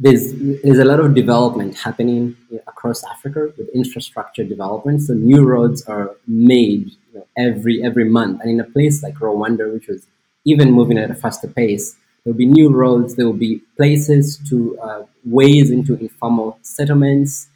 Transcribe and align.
there's 0.00 0.32
there's 0.62 0.78
a 0.78 0.84
lot 0.84 0.98
of 0.98 1.14
development 1.14 1.76
happening 1.76 2.34
across 2.66 3.04
Africa 3.04 3.52
with 3.58 3.68
infrastructure 3.74 4.42
development. 4.42 5.02
So 5.02 5.12
new 5.12 5.44
roads 5.44 5.84
are 5.84 6.16
made 6.26 6.92
you 7.12 7.18
know, 7.18 7.26
every 7.36 7.84
every 7.84 8.06
month, 8.08 8.40
and 8.40 8.50
in 8.50 8.60
a 8.60 8.64
place 8.64 9.02
like 9.02 9.16
Rwanda, 9.16 9.70
which 9.72 9.88
was 9.88 10.06
even 10.46 10.72
moving 10.72 10.96
at 10.96 11.10
a 11.10 11.14
faster 11.14 11.48
pace, 11.48 11.96
there 12.24 12.32
will 12.32 12.38
be 12.38 12.46
new 12.46 12.70
roads. 12.70 13.16
There 13.16 13.26
will 13.26 13.44
be 13.48 13.60
places 13.76 14.40
to 14.48 14.78
uh, 14.80 15.02
ways 15.26 15.70
into 15.70 15.94
informal 15.96 16.58
settlements, 16.62 17.48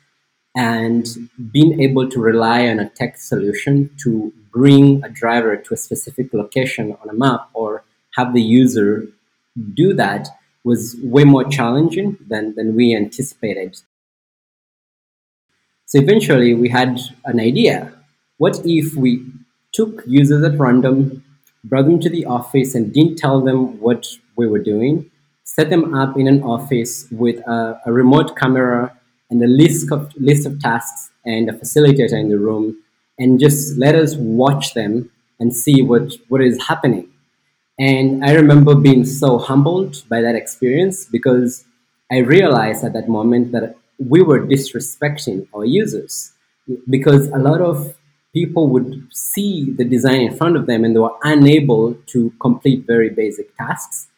and 0.54 1.06
being 1.50 1.80
able 1.80 2.10
to 2.10 2.20
rely 2.20 2.68
on 2.68 2.78
a 2.78 2.90
tech 2.90 3.16
solution 3.16 3.90
to 4.02 4.34
bring 4.52 5.02
a 5.02 5.08
driver 5.08 5.56
to 5.56 5.74
a 5.74 5.78
specific 5.78 6.34
location 6.34 6.94
on 7.02 7.08
a 7.08 7.14
map 7.14 7.48
or 7.54 7.84
have 8.16 8.34
the 8.34 8.42
user 8.42 9.08
do 9.72 9.94
that 9.94 10.28
was 10.64 10.96
way 11.02 11.24
more 11.24 11.44
challenging 11.44 12.16
than, 12.26 12.54
than 12.54 12.74
we 12.74 12.96
anticipated. 12.96 13.76
So 15.86 15.98
eventually 15.98 16.54
we 16.54 16.70
had 16.70 16.98
an 17.24 17.38
idea. 17.38 17.92
What 18.38 18.60
if 18.64 18.94
we 18.94 19.24
took 19.72 20.02
users 20.06 20.42
at 20.42 20.58
random, 20.58 21.22
brought 21.62 21.84
them 21.84 22.00
to 22.00 22.08
the 22.08 22.24
office 22.24 22.74
and 22.74 22.92
didn't 22.92 23.16
tell 23.16 23.40
them 23.40 23.78
what 23.80 24.06
we 24.36 24.46
were 24.46 24.58
doing, 24.58 25.10
set 25.44 25.70
them 25.70 25.94
up 25.94 26.16
in 26.16 26.26
an 26.26 26.42
office 26.42 27.06
with 27.10 27.36
a, 27.46 27.80
a 27.86 27.92
remote 27.92 28.36
camera 28.36 28.98
and 29.30 29.42
a 29.42 29.46
list 29.46 29.92
of, 29.92 30.12
list 30.16 30.46
of 30.46 30.58
tasks 30.60 31.10
and 31.24 31.48
a 31.48 31.52
facilitator 31.52 32.18
in 32.18 32.28
the 32.28 32.38
room 32.38 32.76
and 33.18 33.38
just 33.38 33.76
let 33.76 33.94
us 33.94 34.16
watch 34.16 34.74
them 34.74 35.10
and 35.38 35.54
see 35.54 35.82
what, 35.82 36.14
what 36.28 36.40
is 36.40 36.66
happening. 36.66 37.08
And 37.78 38.24
I 38.24 38.32
remember 38.34 38.74
being 38.74 39.04
so 39.04 39.38
humbled 39.38 40.02
by 40.08 40.20
that 40.20 40.36
experience 40.36 41.06
because 41.06 41.64
I 42.10 42.18
realized 42.18 42.84
at 42.84 42.92
that 42.92 43.08
moment 43.08 43.52
that 43.52 43.76
we 43.98 44.22
were 44.22 44.40
disrespecting 44.46 45.48
our 45.54 45.64
users 45.64 46.32
because 46.88 47.28
a 47.28 47.38
lot 47.38 47.60
of 47.60 47.94
people 48.32 48.68
would 48.68 49.08
see 49.12 49.70
the 49.70 49.84
design 49.84 50.20
in 50.20 50.36
front 50.36 50.56
of 50.56 50.66
them 50.66 50.84
and 50.84 50.94
they 50.94 51.00
were 51.00 51.16
unable 51.22 51.94
to 52.06 52.32
complete 52.40 52.86
very 52.86 53.08
basic 53.10 53.56
tasks. 53.56 54.08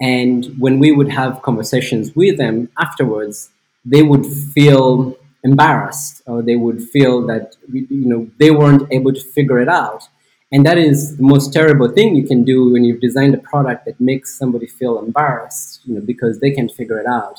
And 0.00 0.46
when 0.58 0.78
we 0.78 0.92
would 0.92 1.10
have 1.10 1.42
conversations 1.42 2.14
with 2.16 2.36
them 2.38 2.70
afterwards, 2.78 3.50
they 3.84 4.02
would 4.02 4.26
feel 4.26 5.16
embarrassed 5.44 6.22
or 6.26 6.42
they 6.42 6.56
would 6.56 6.82
feel 6.82 7.26
that 7.26 7.56
you 7.72 8.06
know 8.06 8.30
they 8.38 8.50
weren't 8.50 8.86
able 8.92 9.12
to 9.12 9.20
figure 9.20 9.58
it 9.58 9.68
out 9.68 10.08
and 10.52 10.66
that 10.66 10.78
is 10.78 11.16
the 11.16 11.22
most 11.22 11.52
terrible 11.52 11.88
thing 11.88 12.14
you 12.14 12.26
can 12.26 12.44
do 12.44 12.70
when 12.70 12.84
you've 12.84 13.00
designed 13.00 13.34
a 13.34 13.38
product 13.38 13.86
that 13.86 13.98
makes 14.00 14.38
somebody 14.38 14.66
feel 14.66 14.98
embarrassed 14.98 15.80
you 15.84 15.94
know 15.94 16.00
because 16.00 16.38
they 16.40 16.50
can't 16.50 16.70
figure 16.70 16.98
it 16.98 17.06
out. 17.06 17.38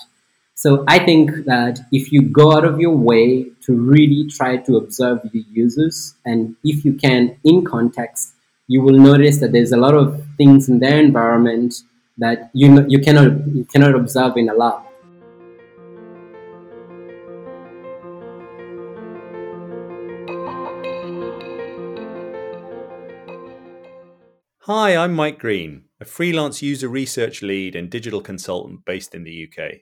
So 0.56 0.84
i 0.88 0.98
think 1.08 1.46
that 1.46 1.80
if 1.92 2.12
you 2.12 2.22
go 2.22 2.46
out 2.56 2.66
of 2.66 2.80
your 2.80 2.96
way 2.96 3.26
to 3.66 3.76
really 3.76 4.28
try 4.38 4.58
to 4.58 4.78
observe 4.78 5.20
the 5.34 5.44
users 5.52 6.16
and 6.26 6.56
if 6.64 6.86
you 6.86 6.94
can 6.94 7.38
in 7.44 7.66
context 7.66 8.34
you 8.68 8.82
will 8.82 9.00
notice 9.12 9.40
that 9.40 9.52
there's 9.52 9.74
a 9.74 9.82
lot 9.86 9.94
of 9.94 10.24
things 10.38 10.70
in 10.70 10.80
their 10.80 11.00
environment 11.00 11.84
that 12.18 12.50
you, 12.54 12.86
you 12.88 13.00
cannot 13.00 13.48
you 13.48 13.66
cannot 13.66 13.96
observe 13.96 14.38
in 14.38 14.50
a 14.50 14.54
lab 14.54 14.84
Hi, 24.68 24.96
I'm 24.96 25.14
Mike 25.14 25.40
Green, 25.40 25.90
a 26.00 26.06
freelance 26.06 26.62
user 26.62 26.88
research 26.88 27.42
lead 27.42 27.76
and 27.76 27.90
digital 27.90 28.22
consultant 28.22 28.86
based 28.86 29.14
in 29.14 29.26
the 29.26 29.50
UK. 29.50 29.82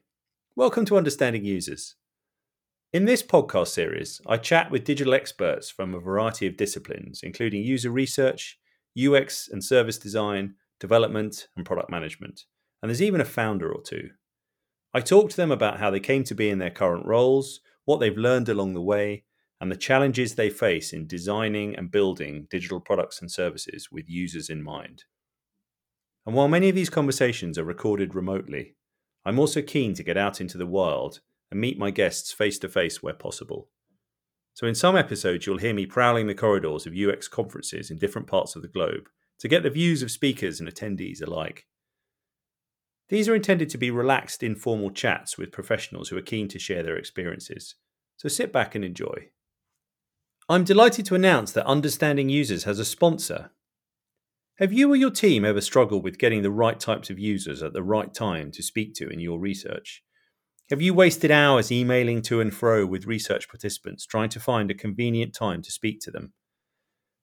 Welcome 0.55 0.85
to 0.85 0.97
Understanding 0.97 1.45
Users. 1.45 1.97
In 2.91 3.05
this 3.05 3.21
podcast 3.21 3.67
series, 3.67 4.21
I 4.25 4.37
chat 4.37 4.71
with 4.71 4.83
digital 4.83 5.13
experts 5.13 5.69
from 5.69 5.93
a 5.93 5.99
variety 5.99 6.47
of 6.47 6.57
disciplines, 6.57 7.19
including 7.21 7.61
user 7.61 7.91
research, 7.91 8.57
UX 8.99 9.47
and 9.47 9.63
service 9.63 9.99
design, 9.99 10.55
development, 10.79 11.47
and 11.55 11.63
product 11.63 11.91
management. 11.91 12.45
And 12.81 12.89
there's 12.89 13.03
even 13.03 13.21
a 13.21 13.25
founder 13.25 13.71
or 13.71 13.83
two. 13.83 14.09
I 14.95 15.01
talk 15.01 15.29
to 15.29 15.37
them 15.37 15.51
about 15.51 15.79
how 15.79 15.91
they 15.91 15.99
came 15.99 16.23
to 16.23 16.33
be 16.33 16.49
in 16.49 16.57
their 16.57 16.71
current 16.71 17.05
roles, 17.05 17.59
what 17.85 17.99
they've 17.99 18.17
learned 18.17 18.49
along 18.49 18.73
the 18.73 18.81
way, 18.81 19.25
and 19.61 19.71
the 19.71 19.77
challenges 19.77 20.33
they 20.33 20.49
face 20.49 20.91
in 20.91 21.05
designing 21.05 21.75
and 21.75 21.91
building 21.91 22.47
digital 22.49 22.79
products 22.79 23.21
and 23.21 23.31
services 23.31 23.89
with 23.91 24.09
users 24.09 24.49
in 24.49 24.63
mind. 24.63 25.03
And 26.25 26.35
while 26.35 26.47
many 26.47 26.67
of 26.67 26.75
these 26.75 26.89
conversations 26.89 27.59
are 27.59 27.63
recorded 27.63 28.15
remotely, 28.15 28.75
I'm 29.23 29.37
also 29.37 29.61
keen 29.61 29.93
to 29.93 30.03
get 30.03 30.17
out 30.17 30.41
into 30.41 30.57
the 30.57 30.65
wild 30.65 31.21
and 31.51 31.61
meet 31.61 31.77
my 31.77 31.91
guests 31.91 32.31
face 32.31 32.57
to 32.59 32.69
face 32.69 33.03
where 33.03 33.13
possible. 33.13 33.69
So, 34.55 34.65
in 34.65 34.73
some 34.73 34.97
episodes, 34.97 35.45
you'll 35.45 35.59
hear 35.59 35.73
me 35.73 35.85
prowling 35.85 36.25
the 36.25 36.35
corridors 36.35 36.87
of 36.87 36.95
UX 36.95 37.27
conferences 37.27 37.91
in 37.91 37.99
different 37.99 38.27
parts 38.27 38.55
of 38.55 38.63
the 38.63 38.67
globe 38.67 39.09
to 39.39 39.47
get 39.47 39.61
the 39.61 39.69
views 39.69 40.01
of 40.01 40.11
speakers 40.11 40.59
and 40.59 40.67
attendees 40.67 41.21
alike. 41.21 41.67
These 43.09 43.29
are 43.29 43.35
intended 43.35 43.69
to 43.69 43.77
be 43.77 43.91
relaxed, 43.91 44.41
informal 44.41 44.89
chats 44.89 45.37
with 45.37 45.51
professionals 45.51 46.09
who 46.09 46.17
are 46.17 46.21
keen 46.21 46.47
to 46.47 46.59
share 46.59 46.81
their 46.81 46.97
experiences. 46.97 47.75
So 48.17 48.27
sit 48.27 48.51
back 48.51 48.73
and 48.73 48.83
enjoy. 48.83 49.29
I'm 50.49 50.63
delighted 50.63 51.05
to 51.05 51.15
announce 51.15 51.51
that 51.53 51.65
Understanding 51.65 52.29
Users 52.29 52.65
has 52.65 52.79
a 52.79 52.85
sponsor. 52.85 53.51
Have 54.57 54.73
you 54.73 54.91
or 54.91 54.95
your 54.95 55.11
team 55.11 55.45
ever 55.45 55.61
struggled 55.61 56.03
with 56.03 56.17
getting 56.17 56.41
the 56.41 56.51
right 56.51 56.79
types 56.79 57.09
of 57.09 57.17
users 57.17 57.63
at 57.63 57.73
the 57.73 57.83
right 57.83 58.13
time 58.13 58.51
to 58.51 58.61
speak 58.61 58.93
to 58.95 59.07
in 59.07 59.19
your 59.19 59.39
research? 59.39 60.03
Have 60.69 60.81
you 60.81 60.93
wasted 60.93 61.31
hours 61.31 61.71
emailing 61.71 62.21
to 62.23 62.41
and 62.41 62.53
fro 62.53 62.85
with 62.85 63.05
research 63.05 63.49
participants 63.49 64.05
trying 64.05 64.29
to 64.29 64.39
find 64.39 64.69
a 64.69 64.75
convenient 64.75 65.33
time 65.33 65.61
to 65.63 65.71
speak 65.71 65.99
to 66.01 66.11
them? 66.11 66.33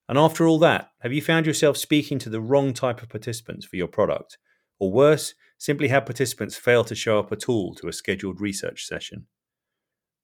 And 0.09 0.19
after 0.19 0.47
all 0.47 0.59
that, 0.61 0.91
have 1.01 1.13
you 1.13 1.21
found 1.21 1.47
yourself 1.47 1.77
speaking 1.77 2.19
to 2.21 2.31
the 2.31 2.41
wrong 2.41 2.73
type 2.73 3.03
of 3.03 3.09
participants 3.09 3.67
for 3.67 3.77
your 3.77 3.89
product? 3.89 4.39
Or 4.79 4.91
worse, 4.91 5.35
simply 5.59 5.89
had 5.89 6.07
participants 6.07 6.57
fail 6.57 6.85
to 6.85 6.95
show 6.95 7.19
up 7.19 7.31
at 7.31 7.49
all 7.49 7.75
to 7.75 7.89
a 7.89 7.93
scheduled 7.93 8.41
research 8.41 8.85
session? 8.85 9.27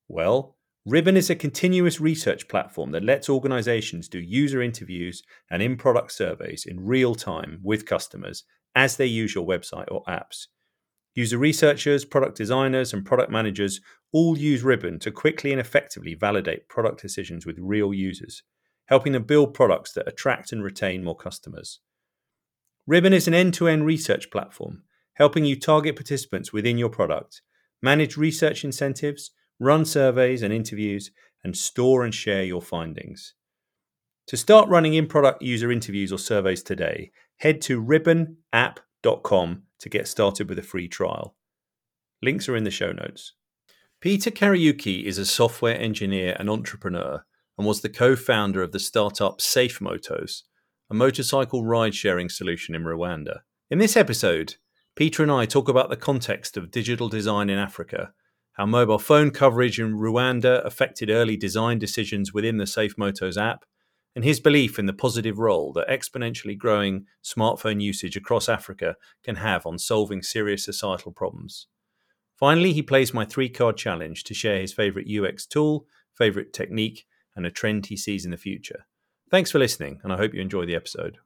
Well, 0.08 0.56
Ribbon 0.86 1.16
is 1.16 1.30
a 1.30 1.34
continuous 1.34 1.98
research 1.98 2.46
platform 2.46 2.90
that 2.90 3.04
lets 3.04 3.30
organizations 3.30 4.06
do 4.06 4.18
user 4.18 4.60
interviews 4.60 5.22
and 5.50 5.62
in 5.62 5.76
product 5.78 6.12
surveys 6.12 6.66
in 6.66 6.84
real 6.84 7.14
time 7.14 7.58
with 7.62 7.86
customers 7.86 8.44
as 8.74 8.98
they 8.98 9.06
use 9.06 9.34
your 9.34 9.46
website 9.46 9.90
or 9.90 10.04
apps. 10.04 10.48
User 11.14 11.38
researchers, 11.38 12.04
product 12.04 12.36
designers, 12.36 12.92
and 12.92 13.06
product 13.06 13.30
managers 13.30 13.80
all 14.12 14.36
use 14.36 14.62
Ribbon 14.62 14.98
to 14.98 15.10
quickly 15.10 15.52
and 15.52 15.60
effectively 15.60 16.14
validate 16.14 16.68
product 16.68 17.00
decisions 17.00 17.46
with 17.46 17.56
real 17.58 17.94
users, 17.94 18.42
helping 18.86 19.12
them 19.12 19.22
build 19.22 19.54
products 19.54 19.92
that 19.92 20.06
attract 20.06 20.52
and 20.52 20.62
retain 20.62 21.02
more 21.02 21.16
customers. 21.16 21.80
Ribbon 22.86 23.14
is 23.14 23.26
an 23.26 23.32
end 23.32 23.54
to 23.54 23.68
end 23.68 23.86
research 23.86 24.30
platform, 24.30 24.82
helping 25.14 25.46
you 25.46 25.58
target 25.58 25.96
participants 25.96 26.52
within 26.52 26.76
your 26.76 26.90
product, 26.90 27.40
manage 27.80 28.18
research 28.18 28.64
incentives, 28.64 29.30
run 29.64 29.84
surveys 29.84 30.42
and 30.42 30.52
interviews, 30.52 31.10
and 31.42 31.56
store 31.56 32.04
and 32.04 32.14
share 32.14 32.44
your 32.44 32.62
findings. 32.62 33.34
To 34.28 34.36
start 34.36 34.68
running 34.68 34.94
in 34.94 35.06
product 35.06 35.42
user 35.42 35.70
interviews 35.70 36.12
or 36.12 36.18
surveys 36.18 36.62
today, 36.62 37.10
head 37.36 37.60
to 37.62 37.82
ribbonapp.com 37.82 39.62
to 39.80 39.88
get 39.88 40.08
started 40.08 40.48
with 40.48 40.58
a 40.58 40.62
free 40.62 40.88
trial. 40.88 41.36
Links 42.22 42.48
are 42.48 42.56
in 42.56 42.64
the 42.64 42.70
show 42.70 42.92
notes. 42.92 43.34
Peter 44.00 44.30
Kariuki 44.30 45.04
is 45.04 45.18
a 45.18 45.26
software 45.26 45.78
engineer 45.78 46.36
and 46.38 46.48
entrepreneur 46.48 47.24
and 47.58 47.66
was 47.66 47.82
the 47.82 47.88
co 47.88 48.16
founder 48.16 48.62
of 48.62 48.72
the 48.72 48.78
startup 48.78 49.40
Safe 49.40 49.78
Motos, 49.80 50.42
a 50.90 50.94
motorcycle 50.94 51.64
ride 51.64 51.94
sharing 51.94 52.28
solution 52.28 52.74
in 52.74 52.84
Rwanda. 52.84 53.40
In 53.70 53.78
this 53.78 53.96
episode, 53.96 54.56
Peter 54.96 55.22
and 55.22 55.32
I 55.32 55.44
talk 55.44 55.68
about 55.68 55.90
the 55.90 55.96
context 55.96 56.56
of 56.56 56.70
digital 56.70 57.08
design 57.08 57.50
in 57.50 57.58
Africa 57.58 58.12
how 58.54 58.66
mobile 58.66 58.98
phone 58.98 59.30
coverage 59.30 59.80
in 59.80 59.94
Rwanda 59.94 60.64
affected 60.64 61.10
early 61.10 61.36
design 61.36 61.78
decisions 61.78 62.32
within 62.32 62.56
the 62.56 62.66
Safe 62.66 62.96
Motos 62.96 63.36
app, 63.36 63.64
and 64.14 64.24
his 64.24 64.38
belief 64.38 64.78
in 64.78 64.86
the 64.86 64.92
positive 64.92 65.38
role 65.38 65.72
that 65.72 65.88
exponentially 65.88 66.56
growing 66.56 67.06
smartphone 67.22 67.82
usage 67.82 68.16
across 68.16 68.48
Africa 68.48 68.94
can 69.24 69.36
have 69.36 69.66
on 69.66 69.76
solving 69.78 70.22
serious 70.22 70.64
societal 70.64 71.10
problems. 71.10 71.66
Finally, 72.38 72.72
he 72.72 72.82
plays 72.82 73.12
my 73.12 73.24
three 73.24 73.48
card 73.48 73.76
challenge 73.76 74.22
to 74.24 74.34
share 74.34 74.60
his 74.60 74.72
favorite 74.72 75.08
UX 75.10 75.46
tool, 75.46 75.86
favorite 76.16 76.52
technique, 76.52 77.06
and 77.34 77.44
a 77.44 77.50
trend 77.50 77.86
he 77.86 77.96
sees 77.96 78.24
in 78.24 78.30
the 78.30 78.36
future. 78.36 78.86
Thanks 79.30 79.50
for 79.50 79.58
listening, 79.58 80.00
and 80.04 80.12
I 80.12 80.16
hope 80.16 80.32
you 80.32 80.40
enjoy 80.40 80.64
the 80.64 80.76
episode. 80.76 81.18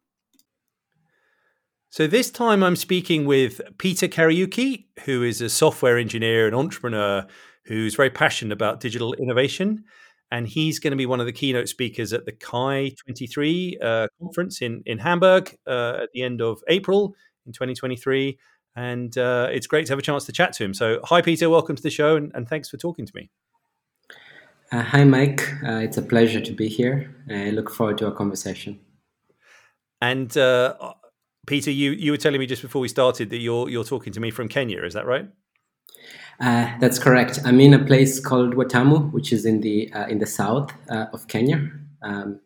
So 1.90 2.06
this 2.06 2.30
time 2.30 2.62
I'm 2.62 2.76
speaking 2.76 3.24
with 3.24 3.62
Peter 3.78 4.08
Kariuki, 4.08 4.84
who 5.04 5.22
is 5.22 5.40
a 5.40 5.48
software 5.48 5.96
engineer 5.96 6.46
and 6.46 6.54
entrepreneur 6.54 7.26
who's 7.64 7.94
very 7.94 8.10
passionate 8.10 8.52
about 8.52 8.80
digital 8.80 9.14
innovation. 9.14 9.84
And 10.30 10.46
he's 10.46 10.78
going 10.78 10.90
to 10.90 10.98
be 10.98 11.06
one 11.06 11.20
of 11.20 11.26
the 11.26 11.32
keynote 11.32 11.68
speakers 11.68 12.12
at 12.12 12.26
the 12.26 12.32
CHI 12.32 12.94
23 13.06 13.78
uh, 13.82 14.08
conference 14.20 14.60
in, 14.60 14.82
in 14.84 14.98
Hamburg 14.98 15.56
uh, 15.66 16.00
at 16.02 16.10
the 16.12 16.22
end 16.22 16.42
of 16.42 16.62
April 16.68 17.14
in 17.46 17.52
2023. 17.54 18.38
and 18.76 19.16
uh, 19.16 19.48
it's 19.50 19.66
great 19.66 19.86
to 19.86 19.92
have 19.92 19.98
a 19.98 20.02
chance 20.02 20.26
to 20.26 20.32
chat 20.32 20.52
to 20.54 20.64
him. 20.64 20.74
So, 20.74 21.00
hi, 21.04 21.22
Peter. 21.22 21.48
Welcome 21.48 21.76
to 21.76 21.82
the 21.82 21.90
show, 21.90 22.16
and, 22.16 22.30
and 22.34 22.46
thanks 22.46 22.68
for 22.68 22.76
talking 22.76 23.06
to 23.06 23.12
me. 23.14 23.30
Uh, 24.70 24.82
hi, 24.82 25.04
Mike. 25.04 25.50
Uh, 25.66 25.78
it's 25.78 25.96
a 25.96 26.02
pleasure 26.02 26.42
to 26.42 26.52
be 26.52 26.68
here. 26.68 27.14
I 27.30 27.48
look 27.48 27.70
forward 27.70 27.96
to 27.98 28.06
our 28.06 28.12
conversation. 28.12 28.78
And 30.00 30.36
uh, 30.36 30.74
Peter, 31.48 31.70
you, 31.70 31.92
you 31.92 32.12
were 32.12 32.16
telling 32.16 32.38
me 32.38 32.46
just 32.46 32.62
before 32.62 32.80
we 32.80 32.88
started 32.88 33.30
that 33.30 33.38
you're 33.38 33.68
you're 33.68 33.84
talking 33.84 34.12
to 34.12 34.20
me 34.20 34.30
from 34.30 34.48
Kenya. 34.48 34.82
Is 34.84 34.94
that 34.94 35.06
right? 35.06 35.28
Uh, 36.40 36.70
that's 36.78 36.98
correct. 36.98 37.40
I'm 37.44 37.58
in 37.58 37.74
a 37.74 37.84
place 37.84 38.20
called 38.20 38.54
Watamu, 38.54 39.10
which 39.12 39.32
is 39.32 39.44
in 39.44 39.60
the 39.60 39.92
uh, 39.92 40.06
in 40.06 40.18
the 40.18 40.26
south 40.26 40.70
of 40.88 41.26
Kenya. 41.26 41.70
Um, 42.02 42.40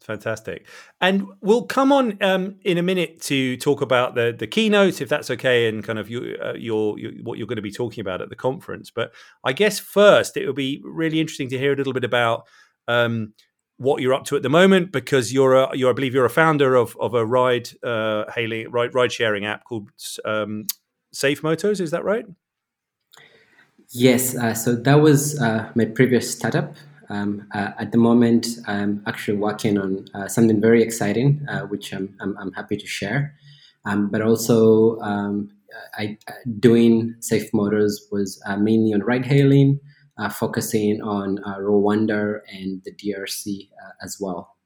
Fantastic. 0.00 0.66
And 1.02 1.26
we'll 1.42 1.66
come 1.66 1.92
on 1.92 2.16
um, 2.22 2.56
in 2.64 2.78
a 2.78 2.82
minute 2.82 3.20
to 3.22 3.58
talk 3.58 3.82
about 3.82 4.14
the 4.14 4.34
the 4.36 4.46
keynote, 4.46 5.02
if 5.02 5.10
that's 5.10 5.30
okay, 5.32 5.68
and 5.68 5.84
kind 5.84 5.98
of 5.98 6.08
you, 6.08 6.38
uh, 6.42 6.54
your, 6.54 6.98
your, 6.98 7.12
what 7.22 7.36
you're 7.36 7.46
going 7.46 7.56
to 7.56 7.62
be 7.62 7.70
talking 7.70 8.00
about 8.00 8.22
at 8.22 8.30
the 8.30 8.36
conference. 8.36 8.90
But 8.90 9.12
I 9.44 9.52
guess 9.52 9.78
first, 9.78 10.38
it 10.38 10.46
would 10.46 10.56
be 10.56 10.80
really 10.84 11.20
interesting 11.20 11.50
to 11.50 11.58
hear 11.58 11.74
a 11.74 11.76
little 11.76 11.92
bit 11.92 12.04
about 12.04 12.46
um, 12.86 13.34
what 13.78 14.02
you're 14.02 14.14
up 14.14 14.24
to 14.24 14.36
at 14.36 14.42
the 14.42 14.50
moment, 14.50 14.92
because 14.92 15.32
you're 15.32 15.54
a, 15.54 15.76
you're 15.76 15.90
I 15.90 15.94
believe 15.94 16.12
you're 16.12 16.24
a 16.24 16.30
founder 16.30 16.74
of 16.74 16.96
of 17.00 17.14
a 17.14 17.24
ride 17.24 17.70
uh, 17.82 18.24
hailing 18.34 18.70
ride 18.70 18.94
ride 18.94 19.12
sharing 19.12 19.46
app 19.46 19.64
called 19.64 19.90
um, 20.24 20.66
Safe 21.12 21.42
Motos. 21.42 21.80
Is 21.80 21.90
that 21.92 22.04
right? 22.04 22.26
Yes. 23.90 24.36
Uh, 24.36 24.52
so 24.52 24.74
that 24.74 25.00
was 25.00 25.40
uh, 25.40 25.70
my 25.74 25.86
previous 25.86 26.30
startup. 26.30 26.74
Um, 27.08 27.46
uh, 27.54 27.70
at 27.78 27.92
the 27.92 27.98
moment, 27.98 28.46
I'm 28.66 29.02
actually 29.06 29.38
working 29.38 29.78
on 29.78 30.04
uh, 30.12 30.28
something 30.28 30.60
very 30.60 30.82
exciting, 30.82 31.46
uh, 31.48 31.60
which 31.60 31.94
I'm, 31.94 32.14
I'm, 32.20 32.36
I'm, 32.36 32.52
happy 32.52 32.76
to 32.76 32.86
share. 32.86 33.34
Um, 33.86 34.10
but 34.10 34.20
also, 34.20 35.00
um, 35.00 35.50
I, 35.96 36.18
doing 36.60 37.14
Safe 37.20 37.50
Motos 37.52 37.94
was 38.12 38.42
mainly 38.58 38.92
on 38.92 39.00
ride 39.00 39.24
hailing, 39.24 39.80
focusing 40.28 41.00
on 41.00 41.38
uh, 41.44 41.58
Rwanda 41.58 42.40
and 42.48 42.82
the 42.84 42.92
DRC 42.92 43.68
as 44.02 44.18
well. 44.20 44.56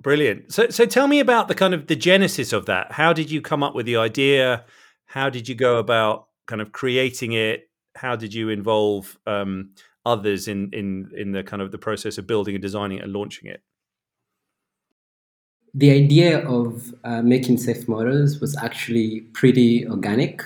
Brilliant. 0.00 0.52
So, 0.52 0.68
so 0.70 0.86
tell 0.86 1.08
me 1.08 1.18
about 1.18 1.48
the 1.48 1.54
kind 1.54 1.74
of 1.74 1.88
the 1.88 1.96
genesis 1.96 2.52
of 2.52 2.66
that. 2.66 2.92
How 2.92 3.12
did 3.12 3.30
you 3.30 3.40
come 3.40 3.62
up 3.62 3.74
with 3.74 3.86
the 3.86 3.96
idea? 3.96 4.64
How 5.06 5.28
did 5.28 5.48
you 5.48 5.54
go 5.54 5.78
about 5.78 6.28
kind 6.46 6.62
of 6.62 6.70
creating 6.72 7.32
it? 7.32 7.68
How 7.96 8.14
did 8.14 8.32
you 8.32 8.48
involve 8.48 9.18
um, 9.26 9.70
others 10.06 10.46
in 10.46 10.70
in 10.72 11.10
in 11.16 11.32
the 11.32 11.42
kind 11.42 11.60
of 11.60 11.72
the 11.72 11.78
process 11.78 12.16
of 12.16 12.28
building 12.28 12.54
and 12.54 12.62
designing 12.62 12.98
it 12.98 13.04
and 13.04 13.12
launching 13.12 13.50
it? 13.50 13.62
The 15.74 15.90
idea 15.90 16.46
of 16.48 16.94
uh, 17.04 17.22
making 17.22 17.58
safe 17.58 17.86
motos 17.86 18.40
was 18.40 18.56
actually 18.56 19.20
pretty 19.32 19.86
organic. 19.86 20.42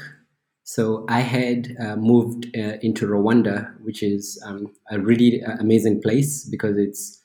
So 0.74 1.04
I 1.10 1.20
had 1.20 1.76
uh, 1.78 1.96
moved 1.96 2.46
uh, 2.56 2.78
into 2.80 3.06
Rwanda, 3.06 3.74
which 3.82 4.02
is 4.02 4.42
um, 4.46 4.72
a 4.90 4.98
really 4.98 5.42
uh, 5.44 5.58
amazing 5.60 6.00
place 6.00 6.48
because 6.48 6.78
it's 6.78 7.22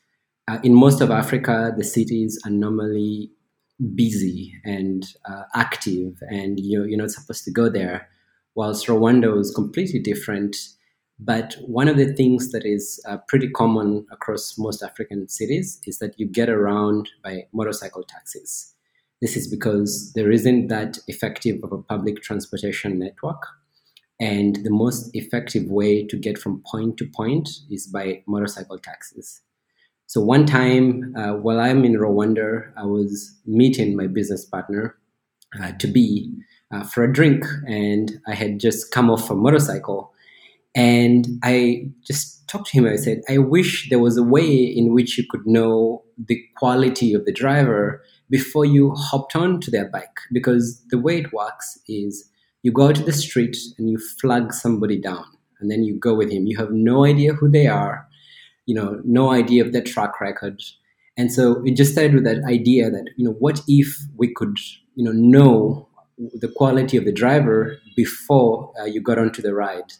uh, 0.49 0.57
in 0.63 0.73
most 0.73 0.99
of 0.99 1.11
Africa, 1.11 1.73
the 1.77 1.85
cities 1.85 2.37
are 2.43 2.51
normally 2.51 3.31
busy 3.95 4.53
and 4.65 5.05
uh, 5.23 5.43
active, 5.55 6.17
and 6.29 6.59
you're, 6.59 6.89
you're 6.89 6.97
not 6.97 7.11
supposed 7.11 7.45
to 7.45 7.51
go 7.51 7.69
there. 7.69 8.09
Whilst 8.55 8.87
Rwanda 8.87 9.33
was 9.33 9.55
completely 9.55 9.99
different 9.99 10.57
but 11.19 11.55
one 11.65 11.87
of 11.87 11.97
the 11.97 12.13
things 12.13 12.51
that 12.51 12.63
is 12.63 13.03
uh, 13.07 13.17
pretty 13.27 13.49
common 13.49 14.05
across 14.11 14.55
most 14.57 14.83
African 14.83 15.27
cities 15.27 15.81
is 15.87 15.97
that 15.97 16.13
you 16.19 16.27
get 16.27 16.47
around 16.47 17.09
by 17.23 17.47
motorcycle 17.53 18.03
taxis. 18.03 18.75
This 19.21 19.35
is 19.35 19.47
because 19.47 20.11
there 20.13 20.31
isn't 20.31 20.67
that 20.67 20.99
effective 21.07 21.63
of 21.63 21.71
a 21.71 21.81
public 21.81 22.21
transportation 22.21 22.99
network. 22.99 23.41
And 24.19 24.57
the 24.63 24.71
most 24.71 25.09
effective 25.13 25.69
way 25.69 26.05
to 26.07 26.17
get 26.17 26.37
from 26.37 26.63
point 26.71 26.97
to 26.97 27.05
point 27.05 27.49
is 27.69 27.87
by 27.87 28.23
motorcycle 28.27 28.79
taxis. 28.79 29.41
So 30.07 30.21
one 30.21 30.45
time 30.45 31.13
uh, 31.17 31.33
while 31.33 31.59
I'm 31.59 31.83
in 31.83 31.93
Rwanda, 31.93 32.71
I 32.77 32.85
was 32.85 33.35
meeting 33.45 33.95
my 33.95 34.07
business 34.07 34.45
partner 34.45 34.95
uh, 35.61 35.73
to 35.73 35.87
be 35.87 36.33
uh, 36.73 36.83
for 36.83 37.03
a 37.03 37.11
drink, 37.11 37.45
and 37.67 38.19
I 38.27 38.33
had 38.33 38.59
just 38.59 38.91
come 38.91 39.09
off 39.09 39.29
a 39.29 39.35
motorcycle 39.35 40.13
and 40.77 41.27
I 41.43 41.89
just 42.05 42.47
talked 42.47 42.67
to 42.67 42.73
him. 42.73 42.85
I 42.85 42.97
said, 42.97 43.21
I 43.27 43.39
wish 43.39 43.89
there 43.89 43.97
was 43.97 44.15
a 44.15 44.23
way 44.23 44.47
in 44.47 44.93
which 44.93 45.17
you 45.17 45.25
could 45.27 45.45
know 45.47 46.03
the 46.17 46.39
quality 46.55 47.15
of 47.15 47.25
the 47.25 47.33
driver 47.33 48.03
before 48.29 48.65
you 48.65 48.91
hopped 48.91 49.35
onto 49.35 49.71
their 49.71 49.89
bike. 49.89 50.19
Because 50.31 50.81
the 50.89 50.97
way 50.97 51.19
it 51.19 51.33
works 51.33 51.77
is 51.87 52.29
you 52.63 52.71
go 52.71 52.87
out 52.87 52.95
to 52.95 53.03
the 53.03 53.13
street 53.13 53.55
and 53.77 53.89
you 53.89 53.97
flag 53.97 54.53
somebody 54.53 54.99
down, 54.99 55.25
and 55.59 55.71
then 55.71 55.83
you 55.83 55.97
go 55.97 56.13
with 56.13 56.31
him. 56.31 56.47
You 56.47 56.57
have 56.57 56.71
no 56.71 57.05
idea 57.05 57.33
who 57.33 57.49
they 57.49 57.67
are, 57.67 58.07
you 58.65 58.75
know, 58.75 59.01
no 59.03 59.31
idea 59.31 59.63
of 59.63 59.73
their 59.73 59.83
track 59.83 60.19
record. 60.19 60.61
And 61.15 61.31
so 61.31 61.63
it 61.65 61.75
just 61.75 61.93
started 61.93 62.13
with 62.13 62.25
that 62.25 62.43
idea 62.43 62.91
that, 62.91 63.09
you 63.15 63.25
know, 63.25 63.35
what 63.39 63.61
if 63.67 63.97
we 64.15 64.33
could, 64.33 64.57
you 64.95 65.03
know, 65.03 65.11
know 65.11 65.87
the 66.17 66.47
quality 66.47 66.97
of 66.97 67.05
the 67.05 67.11
driver 67.11 67.79
before 67.95 68.71
uh, 68.79 68.85
you 68.85 69.01
got 69.01 69.17
onto 69.17 69.41
the 69.41 69.53
ride? 69.53 69.93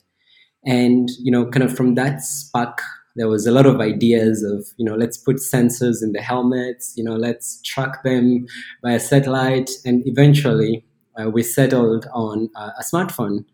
and 0.67 1.09
you 1.19 1.31
know 1.31 1.49
kind 1.49 1.63
of 1.63 1.75
from 1.75 1.95
that 1.95 2.21
spark 2.21 2.81
there 3.17 3.27
was 3.27 3.47
a 3.47 3.51
lot 3.51 3.65
of 3.65 3.81
ideas 3.81 4.43
of 4.43 4.65
you 4.77 4.85
know 4.85 4.95
let's 4.95 5.17
put 5.17 5.37
sensors 5.37 6.01
in 6.01 6.13
the 6.13 6.21
helmets 6.21 6.93
you 6.95 7.03
know 7.03 7.15
let's 7.15 7.61
track 7.63 8.03
them 8.03 8.45
by 8.81 8.93
a 8.93 8.99
satellite. 8.99 9.69
And 9.85 10.03
eventually 10.05 10.85
uh, 11.19 11.29
we 11.29 11.43
settled 11.43 12.07
on 12.13 12.49
uh, 12.55 12.71
a 12.79 12.83
smartphone 12.83 13.45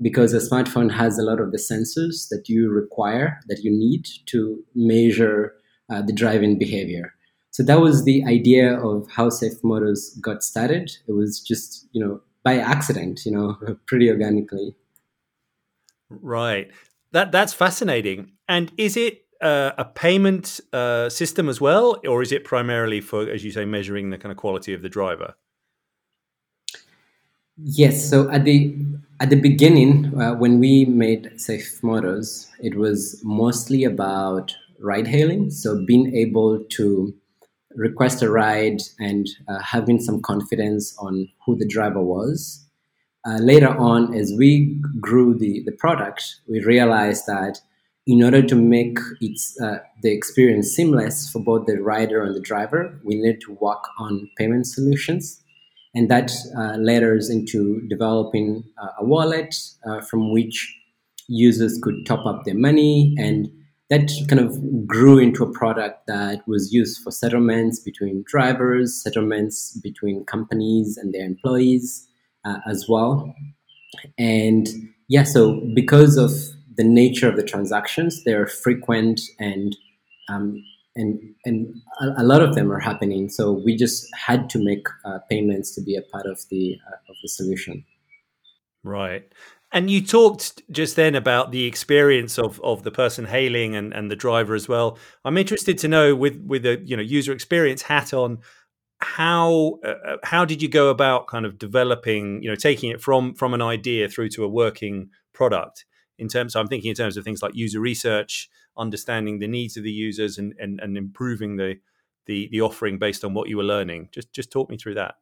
because 0.00 0.32
a 0.32 0.38
smartphone 0.38 0.92
has 0.92 1.18
a 1.18 1.22
lot 1.22 1.40
of 1.40 1.50
the 1.50 1.58
sensors 1.58 2.28
that 2.30 2.44
you 2.48 2.70
require 2.70 3.40
that 3.48 3.64
you 3.64 3.70
need 3.70 4.06
to 4.26 4.62
measure 4.74 5.54
uh, 5.90 6.02
the 6.02 6.12
driving 6.12 6.58
behavior. 6.58 7.14
So 7.50 7.64
that 7.64 7.80
was 7.80 8.04
the 8.04 8.24
idea 8.24 8.78
of 8.78 9.08
how 9.10 9.30
safe 9.30 9.60
motos 9.64 10.20
got 10.20 10.44
started. 10.44 10.92
It 11.08 11.12
was 11.12 11.40
just 11.40 11.88
you 11.92 12.04
know 12.04 12.20
by 12.44 12.58
accident 12.58 13.20
you 13.26 13.32
know 13.32 13.58
pretty 13.86 14.08
organically. 14.10 14.74
Right. 16.10 16.70
That 17.12 17.32
that's 17.32 17.52
fascinating. 17.52 18.32
And 18.48 18.72
is 18.76 18.96
it 18.96 19.24
uh, 19.40 19.72
a 19.78 19.84
payment 19.84 20.60
uh, 20.72 21.08
system 21.08 21.48
as 21.48 21.60
well, 21.60 22.00
or 22.06 22.22
is 22.22 22.32
it 22.32 22.44
primarily 22.44 23.00
for, 23.00 23.28
as 23.28 23.44
you 23.44 23.50
say, 23.50 23.64
measuring 23.64 24.10
the 24.10 24.18
kind 24.18 24.32
of 24.32 24.36
quality 24.38 24.74
of 24.74 24.82
the 24.82 24.88
driver? 24.88 25.34
Yes. 27.56 28.08
So 28.08 28.30
at 28.30 28.44
the 28.44 28.76
at 29.20 29.30
the 29.30 29.40
beginning, 29.40 30.12
uh, 30.20 30.34
when 30.34 30.60
we 30.60 30.84
made 30.84 31.40
Safe 31.40 31.80
Motos, 31.82 32.48
it 32.60 32.76
was 32.76 33.20
mostly 33.24 33.84
about 33.84 34.54
ride 34.80 35.08
hailing. 35.08 35.50
So 35.50 35.84
being 35.84 36.14
able 36.14 36.62
to 36.62 37.14
request 37.74 38.22
a 38.22 38.30
ride 38.30 38.80
and 38.98 39.28
uh, 39.48 39.60
having 39.60 40.00
some 40.00 40.22
confidence 40.22 40.96
on 40.98 41.28
who 41.44 41.56
the 41.56 41.66
driver 41.66 42.02
was 42.02 42.67
uh, 43.28 43.38
later 43.38 43.68
on, 43.68 44.14
as 44.14 44.32
we 44.32 44.80
grew 45.00 45.36
the, 45.36 45.62
the 45.66 45.72
product, 45.72 46.36
we 46.48 46.64
realized 46.64 47.26
that 47.26 47.60
in 48.06 48.22
order 48.22 48.40
to 48.40 48.54
make 48.54 48.98
its, 49.20 49.60
uh, 49.60 49.80
the 50.02 50.10
experience 50.10 50.70
seamless 50.70 51.28
for 51.30 51.40
both 51.40 51.66
the 51.66 51.76
rider 51.82 52.22
and 52.22 52.34
the 52.34 52.40
driver, 52.40 52.98
we 53.04 53.16
needed 53.16 53.40
to 53.42 53.52
work 53.60 53.84
on 53.98 54.30
payment 54.38 54.66
solutions. 54.66 55.42
And 55.94 56.10
that 56.10 56.32
uh, 56.56 56.76
led 56.78 57.02
us 57.02 57.28
into 57.28 57.82
developing 57.88 58.64
uh, 58.82 58.88
a 58.98 59.04
wallet 59.04 59.54
uh, 59.84 60.00
from 60.00 60.32
which 60.32 60.74
users 61.26 61.78
could 61.82 62.06
top 62.06 62.24
up 62.24 62.44
their 62.44 62.54
money. 62.54 63.14
And 63.18 63.50
that 63.90 64.10
kind 64.28 64.40
of 64.40 64.86
grew 64.86 65.18
into 65.18 65.42
a 65.44 65.52
product 65.52 66.06
that 66.06 66.46
was 66.48 66.72
used 66.72 67.02
for 67.02 67.10
settlements 67.10 67.78
between 67.78 68.24
drivers, 68.26 69.02
settlements 69.02 69.78
between 69.82 70.24
companies 70.24 70.96
and 70.96 71.12
their 71.12 71.26
employees 71.26 72.07
uh, 72.44 72.58
as 72.66 72.86
well. 72.88 73.34
And 74.18 74.68
yeah, 75.08 75.24
so 75.24 75.60
because 75.74 76.16
of 76.16 76.32
the 76.76 76.84
nature 76.84 77.28
of 77.28 77.36
the 77.36 77.42
transactions, 77.42 78.24
they're 78.24 78.46
frequent 78.46 79.20
and 79.38 79.76
um, 80.28 80.62
and 80.94 81.20
and 81.44 81.74
a, 82.00 82.22
a, 82.22 82.24
lot 82.24 82.42
of 82.42 82.54
them 82.54 82.70
are 82.70 82.80
happening. 82.80 83.28
So 83.28 83.52
we 83.52 83.76
just 83.76 84.06
had 84.14 84.50
to 84.50 84.58
make 84.62 84.86
uh, 85.04 85.18
payments 85.30 85.74
to 85.74 85.80
be 85.80 85.96
a 85.96 86.02
part 86.02 86.26
of 86.26 86.40
the 86.50 86.76
uh, 86.86 86.96
of 87.08 87.16
the 87.22 87.28
solution. 87.28 87.84
Right. 88.84 89.32
And 89.70 89.90
you 89.90 90.04
talked 90.04 90.62
just 90.70 90.96
then 90.96 91.14
about 91.14 91.52
the 91.52 91.64
experience 91.64 92.38
of, 92.38 92.58
of 92.62 92.84
the 92.84 92.90
person 92.90 93.26
hailing 93.26 93.76
and, 93.76 93.92
and 93.92 94.10
the 94.10 94.16
driver 94.16 94.54
as 94.54 94.66
well. 94.66 94.98
I'm 95.26 95.36
interested 95.36 95.76
to 95.78 95.88
know 95.88 96.14
with 96.14 96.40
with 96.40 96.64
a 96.64 96.80
you 96.84 96.96
know 96.96 97.02
user 97.02 97.32
experience 97.32 97.82
hat 97.82 98.14
on, 98.14 98.38
how 99.18 99.80
uh, 99.84 99.94
uh, 100.06 100.16
how 100.22 100.44
did 100.44 100.62
you 100.62 100.68
go 100.68 100.90
about 100.90 101.26
kind 101.26 101.44
of 101.44 101.58
developing 101.58 102.40
you 102.40 102.48
know 102.48 102.54
taking 102.54 102.88
it 102.88 103.00
from 103.00 103.34
from 103.34 103.52
an 103.52 103.60
idea 103.60 104.08
through 104.08 104.28
to 104.28 104.44
a 104.44 104.48
working 104.48 105.10
product? 105.32 105.84
In 106.18 106.28
terms 106.28 106.54
i'm 106.54 106.68
thinking 106.68 106.90
in 106.90 106.94
terms 106.94 107.16
of 107.16 107.24
things 107.24 107.42
like 107.42 107.54
user 107.54 107.80
research 107.80 108.48
understanding 108.76 109.40
the 109.40 109.48
needs 109.48 109.76
of 109.76 109.82
the 109.82 109.90
users 109.90 110.38
and 110.38 110.54
and, 110.60 110.78
and 110.78 110.96
improving 110.96 111.56
the, 111.56 111.80
the 112.26 112.48
the 112.52 112.60
offering 112.60 112.96
based 112.96 113.24
on 113.24 113.34
what 113.34 113.48
you 113.48 113.56
were 113.56 113.64
learning. 113.64 114.08
Just 114.12 114.32
just 114.32 114.52
talk 114.52 114.70
me 114.70 114.76
through 114.76 114.94
that. 114.94 115.16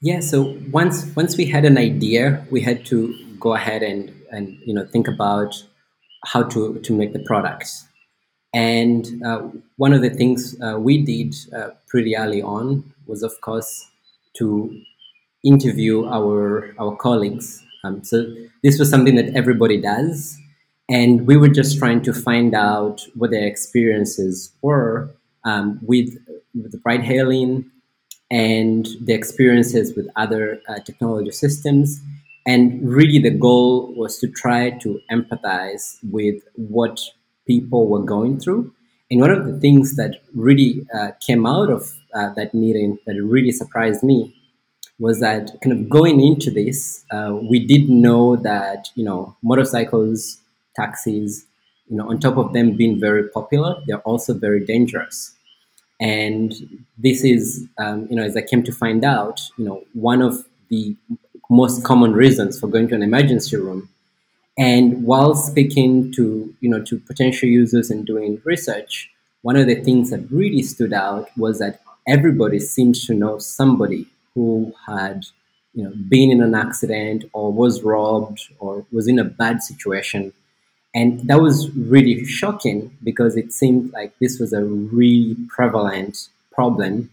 Yeah, 0.00 0.20
so 0.20 0.56
once 0.72 1.04
once 1.14 1.36
we 1.36 1.44
had 1.44 1.66
an 1.66 1.76
idea, 1.76 2.46
we 2.50 2.62
had 2.62 2.86
to 2.86 3.14
go 3.38 3.54
ahead 3.54 3.82
and 3.82 4.10
and 4.30 4.58
you 4.64 4.72
know 4.72 4.86
think 4.86 5.06
about 5.06 5.54
how 6.24 6.44
to 6.44 6.78
to 6.78 6.92
make 6.94 7.12
the 7.12 7.24
products. 7.26 7.87
And 8.54 9.22
uh, 9.24 9.48
one 9.76 9.92
of 9.92 10.02
the 10.02 10.10
things 10.10 10.56
uh, 10.62 10.78
we 10.78 11.02
did 11.02 11.34
uh, 11.54 11.70
pretty 11.86 12.16
early 12.16 12.42
on 12.42 12.94
was, 13.06 13.22
of 13.22 13.32
course, 13.40 13.86
to 14.34 14.80
interview 15.44 16.06
our 16.06 16.74
our 16.78 16.96
colleagues. 16.96 17.62
Um, 17.84 18.02
so 18.02 18.24
this 18.62 18.78
was 18.78 18.90
something 18.90 19.14
that 19.16 19.34
everybody 19.36 19.80
does, 19.80 20.38
and 20.88 21.26
we 21.26 21.36
were 21.36 21.48
just 21.48 21.78
trying 21.78 22.02
to 22.02 22.12
find 22.12 22.54
out 22.54 23.06
what 23.14 23.30
their 23.30 23.46
experiences 23.46 24.52
were 24.62 25.10
um, 25.44 25.78
with 25.82 26.16
with 26.54 26.80
ride 26.84 27.04
hailing 27.04 27.70
and 28.30 28.88
the 29.02 29.12
experiences 29.12 29.94
with 29.96 30.08
other 30.16 30.60
uh, 30.68 30.78
technology 30.80 31.30
systems. 31.30 32.00
And 32.46 32.88
really, 32.88 33.18
the 33.18 33.30
goal 33.30 33.92
was 33.94 34.18
to 34.20 34.28
try 34.28 34.70
to 34.70 35.00
empathize 35.10 35.98
with 36.10 36.42
what 36.54 36.98
people 37.48 37.88
were 37.88 38.04
going 38.14 38.38
through. 38.38 38.72
And 39.10 39.20
one 39.20 39.32
of 39.32 39.46
the 39.46 39.58
things 39.58 39.96
that 39.96 40.20
really 40.34 40.86
uh, 40.94 41.12
came 41.26 41.46
out 41.46 41.70
of 41.70 41.94
uh, 42.14 42.30
that 42.34 42.54
meeting 42.54 42.98
that 43.06 43.20
really 43.20 43.52
surprised 43.52 44.04
me 44.04 44.34
was 45.00 45.20
that 45.20 45.50
kind 45.62 45.72
of 45.72 45.88
going 45.88 46.20
into 46.20 46.50
this, 46.50 47.04
uh, 47.10 47.36
we 47.50 47.58
did 47.64 47.88
know 47.88 48.36
that 48.36 48.90
you 48.94 49.04
know 49.04 49.36
motorcycles, 49.42 50.38
taxis, 50.76 51.46
you 51.88 51.96
know, 51.96 52.08
on 52.10 52.20
top 52.20 52.36
of 52.36 52.52
them 52.52 52.76
being 52.76 53.00
very 53.00 53.28
popular, 53.28 53.76
they're 53.86 54.00
also 54.00 54.34
very 54.34 54.64
dangerous. 54.64 55.34
And 56.00 56.54
this 56.96 57.24
is, 57.24 57.66
um, 57.78 58.06
you 58.08 58.16
know, 58.16 58.22
as 58.22 58.36
I 58.36 58.42
came 58.42 58.62
to 58.64 58.72
find 58.72 59.04
out, 59.04 59.40
you 59.56 59.64
know, 59.64 59.84
one 59.94 60.22
of 60.22 60.44
the 60.68 60.94
most 61.50 61.82
common 61.82 62.12
reasons 62.12 62.60
for 62.60 62.68
going 62.68 62.88
to 62.88 62.94
an 62.94 63.02
emergency 63.02 63.56
room. 63.56 63.88
And 64.58 65.04
while 65.04 65.34
speaking 65.34 66.12
to, 66.12 66.54
you 66.60 66.68
know, 66.68 66.82
to 66.84 66.98
potential 66.98 67.48
users 67.48 67.90
and 67.90 68.04
doing 68.06 68.42
research, 68.44 69.10
one 69.42 69.56
of 69.56 69.66
the 69.66 69.76
things 69.76 70.10
that 70.10 70.30
really 70.30 70.62
stood 70.62 70.92
out 70.92 71.30
was 71.36 71.60
that 71.60 71.80
everybody 72.06 72.58
seemed 72.58 72.96
to 72.96 73.14
know 73.14 73.38
somebody 73.38 74.06
who 74.34 74.74
had, 74.86 75.26
you 75.74 75.84
know, 75.84 75.92
been 76.08 76.30
in 76.30 76.42
an 76.42 76.54
accident 76.54 77.24
or 77.32 77.52
was 77.52 77.82
robbed 77.82 78.48
or 78.58 78.84
was 78.90 79.06
in 79.06 79.18
a 79.18 79.24
bad 79.24 79.62
situation 79.62 80.32
and 80.94 81.20
that 81.28 81.40
was 81.40 81.70
really 81.76 82.24
shocking 82.24 82.96
because 83.04 83.36
it 83.36 83.52
seemed 83.52 83.92
like 83.92 84.18
this 84.18 84.38
was 84.38 84.52
a 84.52 84.64
really 84.64 85.36
prevalent 85.48 86.28
problem. 86.50 87.10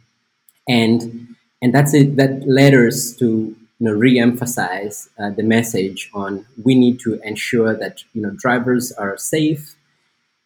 And, 0.67 1.35
and 1.61 1.73
that's 1.73 1.93
it, 1.93 2.15
that 2.15 2.47
led 2.47 2.73
us 2.73 3.13
to 3.17 3.55
you 3.79 3.87
know, 3.87 3.93
re-emphasize 3.93 5.09
uh, 5.19 5.29
the 5.31 5.43
message 5.43 6.09
on 6.13 6.45
we 6.63 6.75
need 6.75 6.99
to 7.01 7.19
ensure 7.23 7.75
that 7.75 8.03
you 8.13 8.21
know 8.21 8.31
drivers 8.31 8.91
are 8.93 9.17
safe. 9.17 9.75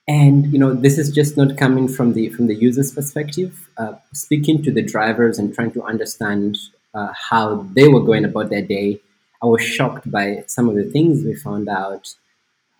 And 0.08 0.52
you 0.52 0.60
know 0.60 0.74
this 0.74 0.98
is 0.98 1.12
just 1.12 1.38
not 1.38 1.58
coming 1.58 1.88
from 1.88 2.14
the 2.14 2.30
from 2.30 2.48
the 2.48 2.56
user's 2.56 2.92
perspective. 2.92 3.70
Uh, 3.78 3.94
speaking 4.14 4.64
to 4.64 4.72
the 4.72 4.82
drivers 4.82 5.38
and 5.40 5.54
trying 5.54 5.72
to 5.74 5.84
understand 5.84 6.58
uh, 6.94 7.14
how 7.30 7.68
they 7.74 7.88
were 7.88 8.02
going 8.02 8.26
about 8.26 8.50
their 8.50 8.64
day 8.64 9.00
i 9.44 9.46
was 9.46 9.62
shocked 9.62 10.10
by 10.12 10.44
some 10.48 10.68
of 10.68 10.76
the 10.76 10.84
things 10.84 11.24
we 11.24 11.36
found 11.36 11.70
out 11.70 12.16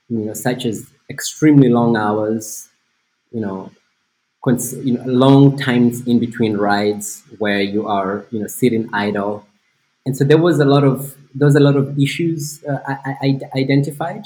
you 0.10 0.20
know, 0.26 0.34
such 0.34 0.66
as 0.66 0.88
extremely 1.10 1.70
long 1.70 1.96
hours, 1.96 2.70
you 3.32 3.42
know, 3.42 3.72
cons- 4.44 4.78
you 4.86 4.94
know, 4.98 5.04
long 5.06 5.58
times 5.58 6.06
in 6.08 6.20
between 6.20 6.58
rides 6.58 7.24
where 7.40 7.62
you 7.62 7.88
are, 7.88 8.26
you 8.32 8.40
know, 8.40 8.48
sitting 8.48 8.90
idle, 8.94 9.46
and 10.06 10.16
so 10.16 10.24
there 10.24 10.38
was 10.38 10.60
a 10.60 10.66
lot 10.66 10.84
of 10.84 11.16
there 11.36 11.46
was 11.46 11.56
a 11.56 11.60
lot 11.60 11.76
of 11.76 11.98
issues 12.00 12.64
uh, 12.66 12.80
I, 12.88 13.16
I, 13.22 13.40
identified, 13.56 14.26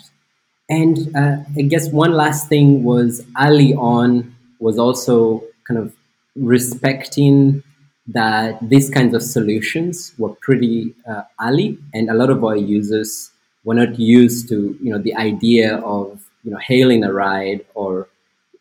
and 0.69 1.15
uh, 1.15 1.37
I 1.57 1.61
guess 1.63 1.89
one 1.89 2.13
last 2.13 2.47
thing 2.47 2.83
was 2.83 3.25
early 3.39 3.73
on 3.73 4.35
was 4.59 4.79
also 4.79 5.43
kind 5.67 5.79
of 5.79 5.93
respecting 6.35 7.63
that 8.07 8.57
these 8.67 8.89
kinds 8.89 9.13
of 9.13 9.23
solutions 9.23 10.13
were 10.17 10.33
pretty 10.41 10.93
uh, 11.09 11.23
early, 11.41 11.77
and 11.93 12.09
a 12.09 12.13
lot 12.13 12.29
of 12.29 12.43
our 12.43 12.55
users 12.57 13.31
were 13.63 13.75
not 13.75 13.99
used 13.99 14.49
to 14.49 14.77
you 14.81 14.91
know 14.91 14.99
the 14.99 15.15
idea 15.15 15.77
of 15.77 16.23
you 16.43 16.51
know 16.51 16.57
hailing 16.57 17.03
a 17.03 17.11
ride 17.11 17.65
or 17.73 18.07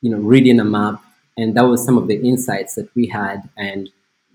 you 0.00 0.11
know 0.11 0.19
reading 0.19 0.61
a 0.61 0.64
map. 0.64 1.02
And 1.37 1.57
that 1.57 1.62
was 1.62 1.83
some 1.83 1.97
of 1.97 2.09
the 2.09 2.21
insights 2.21 2.75
that 2.75 2.95
we 2.95 3.07
had. 3.07 3.49
And 3.57 3.88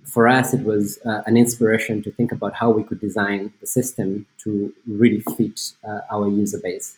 for 0.08 0.28
us 0.28 0.54
it 0.54 0.64
was 0.64 1.00
uh, 1.06 1.22
an 1.26 1.38
inspiration 1.38 2.02
to 2.02 2.12
think 2.12 2.32
about 2.32 2.54
how 2.54 2.70
we 2.70 2.84
could 2.84 3.00
design 3.00 3.54
the 3.62 3.68
system 3.68 4.26
to 4.38 4.74
really 4.88 5.22
fit 5.36 5.74
uh, 5.88 6.00
our 6.12 6.28
user 6.28 6.60
base 6.64 6.98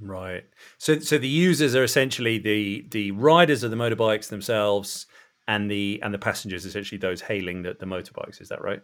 right 0.00 0.44
so 0.78 0.98
so 0.98 1.18
the 1.18 1.28
users 1.28 1.74
are 1.74 1.84
essentially 1.84 2.38
the 2.38 2.84
the 2.90 3.10
riders 3.12 3.62
of 3.62 3.70
the 3.70 3.76
motorbikes 3.76 4.28
themselves 4.28 5.06
and 5.48 5.70
the 5.70 6.00
and 6.02 6.14
the 6.14 6.18
passengers 6.18 6.64
essentially 6.64 6.98
those 6.98 7.20
hailing 7.22 7.62
the, 7.62 7.74
the 7.74 7.86
motorbikes 7.86 8.40
is 8.40 8.48
that 8.48 8.62
right 8.62 8.82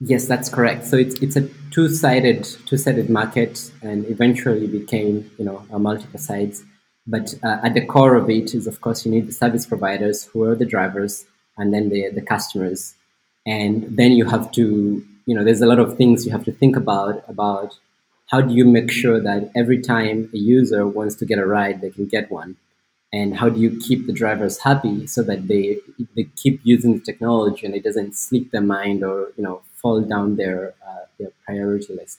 Yes, 0.00 0.26
that's 0.26 0.50
correct. 0.50 0.84
So 0.84 0.96
it's 0.96 1.14
it's 1.22 1.36
a 1.36 1.48
two-sided 1.70 2.44
two-sided 2.66 3.08
market, 3.08 3.72
and 3.80 4.04
eventually 4.06 4.66
became 4.66 5.30
you 5.38 5.44
know 5.44 5.64
a 5.70 5.78
multiple 5.78 6.20
sides. 6.20 6.64
But 7.06 7.34
uh, 7.42 7.58
at 7.62 7.74
the 7.74 7.86
core 7.86 8.14
of 8.14 8.28
it 8.28 8.54
is, 8.54 8.66
of 8.66 8.80
course, 8.80 9.06
you 9.06 9.12
need 9.12 9.26
the 9.26 9.32
service 9.32 9.64
providers 9.64 10.24
who 10.24 10.42
are 10.42 10.54
the 10.54 10.66
drivers, 10.66 11.24
and 11.56 11.72
then 11.72 11.88
the 11.88 12.10
the 12.10 12.22
customers, 12.22 12.94
and 13.46 13.96
then 13.96 14.12
you 14.12 14.26
have 14.26 14.50
to 14.52 15.04
you 15.26 15.34
know 15.34 15.44
there's 15.44 15.62
a 15.62 15.66
lot 15.66 15.78
of 15.78 15.96
things 15.96 16.24
you 16.24 16.32
have 16.32 16.44
to 16.44 16.52
think 16.52 16.76
about 16.76 17.22
about 17.28 17.76
how 18.26 18.40
do 18.40 18.54
you 18.54 18.64
make 18.64 18.90
sure 18.90 19.20
that 19.20 19.50
every 19.54 19.80
time 19.80 20.28
a 20.34 20.38
user 20.38 20.86
wants 20.86 21.14
to 21.16 21.24
get 21.24 21.38
a 21.38 21.46
ride, 21.46 21.80
they 21.80 21.90
can 21.90 22.06
get 22.06 22.30
one? 22.30 22.56
And 23.12 23.36
how 23.36 23.48
do 23.48 23.60
you 23.60 23.78
keep 23.78 24.06
the 24.06 24.12
drivers 24.12 24.58
happy 24.58 25.06
so 25.06 25.22
that 25.22 25.46
they 25.46 25.78
they 26.16 26.24
keep 26.36 26.60
using 26.64 26.94
the 26.94 27.00
technology 27.00 27.64
and 27.64 27.74
it 27.74 27.84
doesn't 27.84 28.16
sleep 28.16 28.50
their 28.50 28.60
mind 28.60 29.04
or 29.04 29.32
you 29.36 29.44
know 29.44 29.62
fall 29.74 30.00
down 30.00 30.36
their 30.36 30.74
uh, 30.86 31.04
their 31.18 31.30
priority 31.44 31.94
list? 31.94 32.18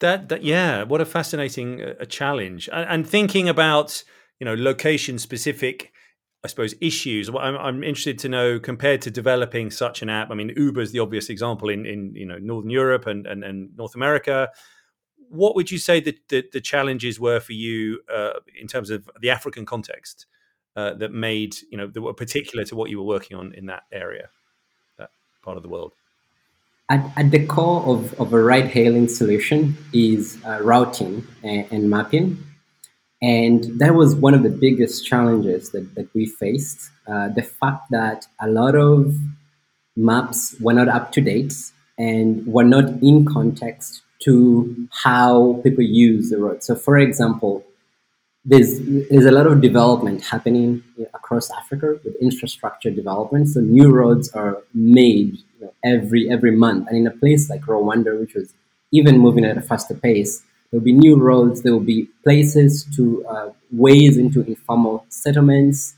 That, 0.00 0.28
that 0.30 0.42
yeah 0.42 0.82
what 0.82 1.00
a 1.00 1.04
fascinating 1.04 1.82
uh, 1.82 2.04
challenge. 2.06 2.68
And, 2.72 2.88
and, 2.88 3.06
thinking 3.06 3.48
about 3.48 4.02
you 4.40 4.46
know 4.46 4.54
location 4.54 5.18
specific 5.18 5.92
I 6.44 6.46
suppose 6.46 6.74
issues. 6.82 7.30
I'm, 7.30 7.56
I'm, 7.56 7.82
interested 7.82 8.18
to 8.18 8.28
know 8.28 8.60
compared 8.60 9.00
to 9.02 9.10
developing 9.10 9.70
such 9.70 10.02
an 10.02 10.10
app. 10.10 10.30
I 10.30 10.34
mean, 10.34 10.52
Uber 10.54 10.82
is 10.82 10.92
the 10.92 10.98
obvious 10.98 11.30
example 11.30 11.70
in, 11.70 11.86
in 11.86 12.14
you 12.14 12.26
know 12.26 12.36
Northern 12.38 12.70
Europe 12.70 13.06
and, 13.06 13.26
and, 13.26 13.42
and 13.42 13.74
North 13.76 13.94
America 13.94 14.50
what 15.34 15.56
would 15.56 15.70
you 15.70 15.78
say 15.78 16.00
that 16.00 16.28
the, 16.28 16.44
the, 16.52 16.60
challenges 16.60 17.18
were 17.18 17.40
for 17.40 17.52
you 17.52 18.00
uh, 18.12 18.34
in 18.60 18.66
terms 18.66 18.90
of 18.90 19.08
the 19.20 19.30
African 19.30 19.66
context 19.66 20.26
uh, 20.76 20.94
that 20.94 21.12
made 21.12 21.56
you 21.70 21.78
know 21.78 21.86
that 21.86 22.00
were 22.00 22.14
particular 22.14 22.64
to 22.64 22.76
what 22.76 22.90
you 22.90 22.98
were 22.98 23.04
working 23.04 23.36
on 23.36 23.52
in 23.54 23.66
that 23.66 23.84
area, 23.92 24.28
that 24.98 25.10
part 25.42 25.56
of 25.56 25.62
the 25.62 25.68
world? 25.68 25.92
At, 26.90 27.10
at 27.16 27.30
the 27.30 27.46
core 27.46 27.82
of, 27.86 28.12
of 28.20 28.32
a 28.32 28.42
ride 28.42 28.66
hailing 28.66 29.08
solution 29.08 29.76
is 29.92 30.38
uh, 30.44 30.60
routing 30.62 31.26
and, 31.42 31.66
and, 31.70 31.88
mapping. 31.88 32.44
And 33.24 33.78
that 33.80 33.94
was 33.94 34.14
one 34.14 34.34
of 34.34 34.42
the 34.42 34.50
biggest 34.50 35.06
challenges 35.06 35.70
that, 35.70 35.94
that 35.94 36.12
we 36.14 36.26
faced. 36.26 36.90
Uh, 37.06 37.28
the 37.28 37.42
fact 37.42 37.90
that 37.90 38.26
a 38.38 38.48
lot 38.48 38.74
of 38.74 39.16
maps 39.96 40.54
were 40.60 40.74
not 40.74 40.88
up 40.88 41.10
to 41.12 41.22
date 41.22 41.54
and 41.96 42.46
were 42.46 42.64
not 42.64 42.84
in 43.02 43.24
context 43.24 44.02
to 44.24 44.88
how 44.90 45.58
people 45.64 45.82
use 45.82 46.28
the 46.28 46.36
road. 46.36 46.62
So, 46.62 46.76
for 46.76 46.98
example, 46.98 47.64
there's 48.44 48.80
there's 49.08 49.24
a 49.24 49.32
lot 49.32 49.46
of 49.46 49.62
development 49.62 50.22
happening 50.22 50.82
across 51.14 51.50
Africa 51.50 51.98
with 52.04 52.14
infrastructure 52.16 52.90
development. 52.90 53.48
So 53.48 53.60
new 53.60 53.90
roads 53.90 54.28
are 54.32 54.58
made 54.74 55.38
you 55.58 55.60
know, 55.62 55.72
every 55.82 56.28
every 56.30 56.54
month, 56.64 56.88
and 56.88 56.96
in 56.98 57.06
a 57.06 57.16
place 57.22 57.48
like 57.48 57.62
Rwanda, 57.62 58.20
which 58.20 58.34
was 58.34 58.52
even 58.92 59.18
moving 59.18 59.46
at 59.46 59.56
a 59.56 59.62
faster 59.62 59.94
pace, 59.94 60.42
there 60.70 60.80
will 60.80 60.84
be 60.84 60.92
new 60.92 61.16
roads. 61.16 61.62
There 61.62 61.72
will 61.72 61.80
be 61.80 62.08
places 62.22 62.84
to 62.96 63.24
uh, 63.26 63.50
ways 63.70 64.16
into 64.16 64.42
informal 64.42 65.06
settlements, 65.08 65.94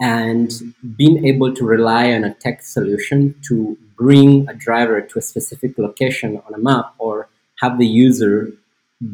and 0.00 0.52
being 0.96 1.24
able 1.24 1.54
to 1.54 1.64
rely 1.64 2.12
on 2.12 2.24
a 2.24 2.34
tech 2.34 2.62
solution 2.62 3.34
to 3.48 3.78
bring 3.96 4.48
a 4.48 4.54
driver 4.54 5.00
to 5.00 5.18
a 5.18 5.22
specific 5.22 5.78
location 5.78 6.40
on 6.46 6.54
a 6.54 6.58
map 6.58 6.94
or 6.98 7.28
have 7.60 7.78
the 7.78 7.86
user 7.86 8.52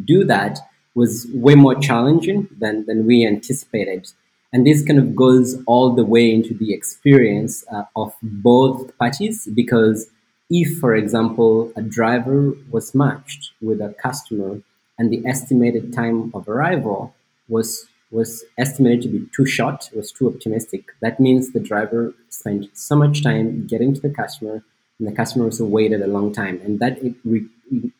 do 0.04 0.24
that 0.24 0.58
was 0.94 1.26
way 1.32 1.54
more 1.54 1.74
challenging 1.74 2.48
than, 2.58 2.84
than 2.86 3.06
we 3.06 3.26
anticipated. 3.26 4.10
And 4.52 4.66
this 4.66 4.84
kind 4.84 4.98
of 4.98 5.16
goes 5.16 5.62
all 5.66 5.94
the 5.94 6.04
way 6.04 6.32
into 6.32 6.52
the 6.52 6.74
experience 6.74 7.64
uh, 7.72 7.84
of 7.96 8.14
both 8.22 8.96
parties 8.98 9.48
because 9.54 10.08
if, 10.50 10.78
for 10.78 10.94
example, 10.94 11.72
a 11.76 11.82
driver 11.82 12.52
was 12.70 12.94
matched 12.94 13.52
with 13.62 13.80
a 13.80 13.94
customer 14.02 14.60
and 15.02 15.10
the 15.12 15.26
estimated 15.26 15.92
time 15.92 16.30
of 16.34 16.48
arrival 16.48 17.14
was 17.48 17.86
was 18.12 18.44
estimated 18.58 19.02
to 19.02 19.08
be 19.08 19.26
too 19.34 19.46
short, 19.46 19.90
was 19.96 20.12
too 20.12 20.28
optimistic. 20.28 20.84
That 21.00 21.18
means 21.18 21.52
the 21.52 21.60
driver 21.60 22.14
spent 22.28 22.66
so 22.74 22.94
much 22.94 23.22
time 23.24 23.66
getting 23.66 23.94
to 23.94 24.00
the 24.00 24.10
customer, 24.10 24.62
and 24.98 25.08
the 25.08 25.12
customer 25.12 25.46
also 25.46 25.64
waited 25.64 26.02
a 26.02 26.06
long 26.06 26.32
time, 26.32 26.60
and 26.64 26.78
that 26.80 27.02
it 27.02 27.16
re- 27.24 27.48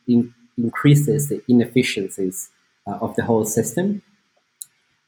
in- 0.07 0.35
increases 0.59 1.29
the 1.31 1.43
inefficiencies 1.49 2.51
uh, 2.87 2.99
of 3.01 3.17
the 3.17 3.25
whole 3.25 3.47
system. 3.47 4.03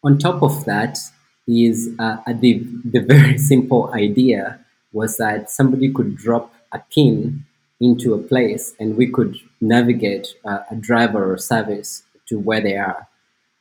On 0.04 0.18
top 0.18 0.42
of 0.42 0.64
that, 0.66 0.98
is 1.46 1.94
uh, 1.98 2.16
the 2.40 2.64
the 2.84 3.00
very 3.14 3.36
simple 3.38 3.92
idea 3.92 4.58
was 4.92 5.16
that 5.18 5.50
somebody 5.50 5.92
could 5.92 6.16
drop 6.16 6.54
a 6.72 6.78
pin 6.94 7.44
into 7.80 8.14
a 8.14 8.18
place 8.18 8.74
and 8.78 8.96
we 8.96 9.06
could 9.06 9.36
navigate 9.60 10.28
uh, 10.44 10.60
a 10.70 10.76
driver 10.76 11.32
or 11.32 11.38
service 11.38 12.02
to 12.26 12.38
where 12.38 12.60
they 12.60 12.76
are. 12.76 13.08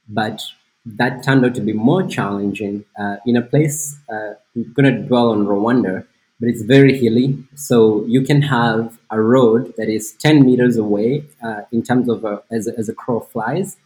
But 0.08 0.42
that 0.86 1.24
turned 1.24 1.46
out 1.46 1.56
to 1.56 1.62
be 1.62 1.74
more 1.74 2.04
challenging 2.04 2.86
uh, 3.00 3.18
in 3.26 3.36
a 3.38 3.42
place, 3.42 3.98
uh, 4.12 4.34
I'm 4.56 4.74
going 4.74 4.94
to 4.94 5.02
dwell 5.08 5.30
on 5.30 5.46
Rwanda, 5.46 6.06
but 6.40 6.50
it's 6.50 6.62
very 6.62 6.98
hilly. 6.98 7.44
So 7.56 8.06
you 8.06 8.22
can 8.22 8.42
have 8.44 9.00
a 9.10 9.22
road 9.22 9.74
that 9.78 9.90
is 9.90 10.14
10 10.14 10.46
meters 10.46 10.78
away 10.78 11.26
uh, 11.42 11.62
in 11.72 11.84
terms 11.84 12.10
of 12.10 12.26
a, 12.26 12.44
as, 12.52 12.68
as 12.68 12.90
a 12.90 12.94
crow 12.94 13.22
flies, 13.22 13.78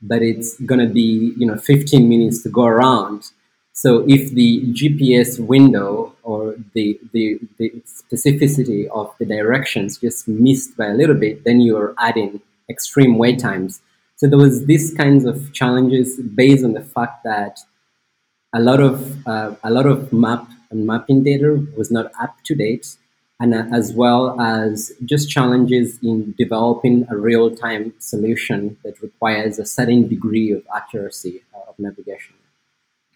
but 0.00 0.22
it's 0.22 0.60
going 0.60 0.86
to 0.86 0.92
be, 0.92 1.34
you 1.36 1.46
know, 1.46 1.56
15 1.56 2.08
minutes 2.08 2.42
to 2.44 2.48
go 2.48 2.64
around. 2.64 3.24
So 3.76 4.04
if 4.06 4.30
the 4.30 4.62
GPS 4.72 5.44
window 5.44 6.14
or 6.22 6.54
the, 6.74 6.98
the, 7.12 7.40
the 7.58 7.70
specificity 7.84 8.86
of 8.86 9.12
the 9.18 9.26
directions 9.26 9.98
just 9.98 10.28
missed 10.28 10.76
by 10.76 10.86
a 10.86 10.94
little 10.94 11.16
bit, 11.16 11.42
then 11.42 11.60
you're 11.60 11.92
adding 11.98 12.40
extreme 12.70 13.18
wait 13.18 13.40
times. 13.40 13.82
So 14.14 14.28
there 14.28 14.38
was 14.38 14.66
these 14.66 14.94
kinds 14.94 15.24
of 15.24 15.52
challenges 15.52 16.20
based 16.20 16.64
on 16.64 16.74
the 16.74 16.84
fact 16.84 17.24
that 17.24 17.58
a 18.54 18.60
lot 18.60 18.78
of 18.80 19.26
uh, 19.26 19.56
a 19.64 19.70
lot 19.72 19.86
of 19.86 20.12
map 20.12 20.48
and 20.70 20.86
mapping 20.86 21.24
data 21.24 21.66
was 21.76 21.90
not 21.90 22.12
up 22.20 22.36
to 22.44 22.54
date, 22.54 22.96
and 23.40 23.52
uh, 23.52 23.64
as 23.72 23.92
well 23.92 24.40
as 24.40 24.92
just 25.04 25.28
challenges 25.28 25.98
in 26.00 26.32
developing 26.38 27.06
a 27.10 27.16
real 27.16 27.50
time 27.56 27.92
solution 27.98 28.76
that 28.84 29.02
requires 29.02 29.58
a 29.58 29.66
certain 29.66 30.06
degree 30.06 30.52
of 30.52 30.62
accuracy 30.72 31.42
uh, 31.52 31.68
of 31.68 31.76
navigation. 31.80 32.34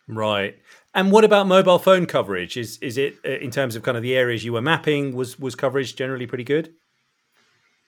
Right. 0.09 0.59
And 0.95 1.13
what 1.13 1.25
about 1.25 1.47
mobile 1.47 1.79
phone 1.79 2.07
coverage? 2.07 2.57
Is 2.57 2.79
is 2.79 2.97
it 2.97 3.19
uh, 3.25 3.33
in 3.33 3.51
terms 3.51 3.77
of 3.77 3.83
kind 3.83 3.97
of 3.97 4.03
the 4.03 4.17
areas 4.17 4.45
you 4.45 4.55
were 4.55 4.63
mapping 4.63 5.15
was 5.15 5.39
was 5.39 5.55
coverage 5.55 5.95
generally 5.95 6.27
pretty 6.27 6.45
good? 6.45 6.73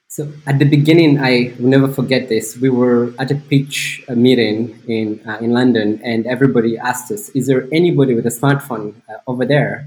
So 0.09 0.31
at 0.47 0.59
the 0.59 0.65
beginning, 0.65 1.21
I 1.21 1.55
will 1.59 1.69
never 1.69 1.89
forget 1.89 2.29
this. 2.29 2.57
We 2.57 2.69
were 2.69 3.15
at 3.19 3.31
a 3.31 3.37
pitch 3.37 4.03
uh, 4.09 4.15
meeting 4.15 4.79
in 4.87 5.21
uh, 5.27 5.39
in 5.41 5.53
London, 5.53 6.00
and 6.05 6.27
everybody 6.27 6.77
asked 6.77 7.11
us, 7.11 7.31
"Is 7.31 7.47
there 7.47 7.67
anybody 7.73 8.15
with 8.15 8.27
a 8.27 8.31
smartphone 8.41 8.95
uh, 9.09 9.19
over 9.27 9.47
there?" 9.47 9.87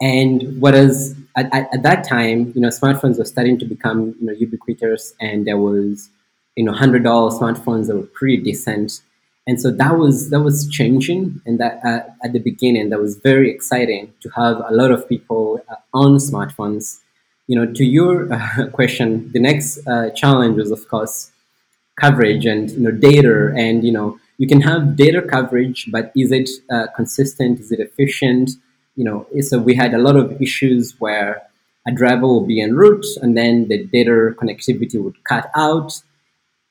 And 0.00 0.60
what 0.60 0.74
is 0.74 1.14
at, 1.36 1.52
at, 1.52 1.68
at, 1.74 1.82
that 1.82 2.06
time, 2.08 2.52
you 2.54 2.60
know, 2.60 2.68
smartphones 2.68 3.18
were 3.18 3.24
starting 3.24 3.58
to 3.58 3.64
become 3.64 4.16
you 4.18 4.26
know 4.26 4.32
ubiquitous, 4.32 5.12
and 5.20 5.46
there 5.46 5.58
was 5.58 6.10
you 6.56 6.64
know 6.64 6.72
hundred 6.72 7.04
dollar 7.04 7.30
smartphones 7.30 7.86
that 7.86 7.96
were 7.96 8.10
pretty 8.18 8.38
decent 8.38 9.02
and 9.48 9.58
so 9.58 9.70
that 9.70 9.96
was 9.98 10.28
that 10.28 10.42
was 10.42 10.68
changing 10.68 11.40
and 11.46 11.58
that 11.58 11.80
uh, 11.82 12.00
at 12.22 12.34
the 12.34 12.38
beginning 12.38 12.90
that 12.90 13.00
was 13.00 13.16
very 13.16 13.50
exciting 13.50 14.12
to 14.20 14.28
have 14.40 14.58
a 14.68 14.74
lot 14.80 14.90
of 14.90 15.08
people 15.08 15.64
uh, 15.70 15.76
on 15.94 16.16
smartphones. 16.18 16.98
You 17.46 17.56
know 17.56 17.72
to 17.72 17.84
your 17.84 18.30
uh, 18.30 18.68
question 18.78 19.32
the 19.32 19.40
next 19.40 19.78
uh, 19.88 20.10
challenge 20.10 20.58
was 20.58 20.70
of 20.70 20.86
course 20.88 21.32
coverage 21.98 22.44
and 22.44 22.70
you 22.70 22.80
know 22.80 22.90
data 22.90 23.52
and 23.56 23.82
you 23.82 23.90
know 23.90 24.20
you 24.36 24.46
can 24.46 24.60
have 24.60 24.96
data 24.96 25.22
coverage 25.22 25.88
but 25.90 26.12
is 26.14 26.30
it 26.30 26.50
uh, 26.70 26.86
consistent? 26.94 27.58
Is 27.58 27.72
it 27.72 27.80
efficient? 27.80 28.50
You 28.96 29.04
know 29.04 29.26
so 29.40 29.58
we 29.58 29.74
had 29.74 29.94
a 29.94 29.98
lot 30.06 30.16
of 30.16 30.42
issues 30.42 30.94
where 30.98 31.42
a 31.86 31.90
driver 31.90 32.26
will 32.26 32.46
be 32.46 32.60
en 32.60 32.74
route 32.74 33.06
and 33.22 33.34
then 33.34 33.68
the 33.68 33.78
data 33.86 34.34
connectivity 34.38 35.02
would 35.02 35.24
cut 35.24 35.50
out 35.54 36.02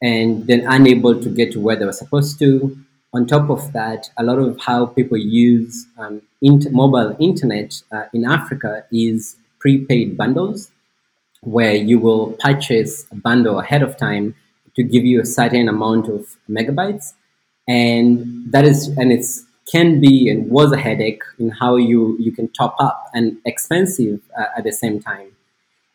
and 0.02 0.46
then 0.48 0.66
unable 0.68 1.20
to 1.22 1.30
get 1.30 1.52
to 1.54 1.60
where 1.60 1.76
they 1.76 1.86
were 1.86 1.92
supposed 1.92 2.40
to. 2.40 2.78
On 3.14 3.26
top 3.26 3.50
of 3.50 3.74
that, 3.74 4.10
a 4.18 4.24
lot 4.24 4.38
of 4.38 4.60
how 4.60 4.86
people 4.86 5.18
use 5.18 5.88
um, 5.98 6.22
inter- 6.42 6.70
mobile 6.70 7.16
internet 7.20 7.82
uh, 7.92 8.04
in 8.14 8.26
Africa 8.26 8.86
is 8.92 9.38
prepaid 9.60 10.18
bundles, 10.18 10.72
where 11.42 11.74
you 11.74 12.00
will 12.00 12.34
purchase 12.34 13.06
a 13.12 13.16
bundle 13.16 13.60
ahead 13.60 13.82
of 13.82 13.98
time 13.98 14.36
to 14.76 14.84
give 14.84 15.06
you 15.06 15.22
a 15.22 15.26
certain 15.26 15.68
amount 15.68 16.08
of 16.08 16.36
megabytes, 16.50 17.14
and 17.68 18.52
that 18.52 18.66
is 18.66 18.90
and 18.98 19.12
it's 19.12 19.46
can 19.72 20.00
be 20.00 20.30
and 20.30 20.50
was 20.50 20.72
a 20.72 20.78
headache 20.78 21.24
in 21.40 21.50
how 21.50 21.76
you 21.76 22.16
you 22.20 22.32
can 22.32 22.48
top 22.50 22.76
up 22.80 23.10
and 23.14 23.38
expensive 23.46 24.22
uh, 24.38 24.46
at 24.58 24.64
the 24.64 24.72
same 24.72 25.00
time, 25.00 25.32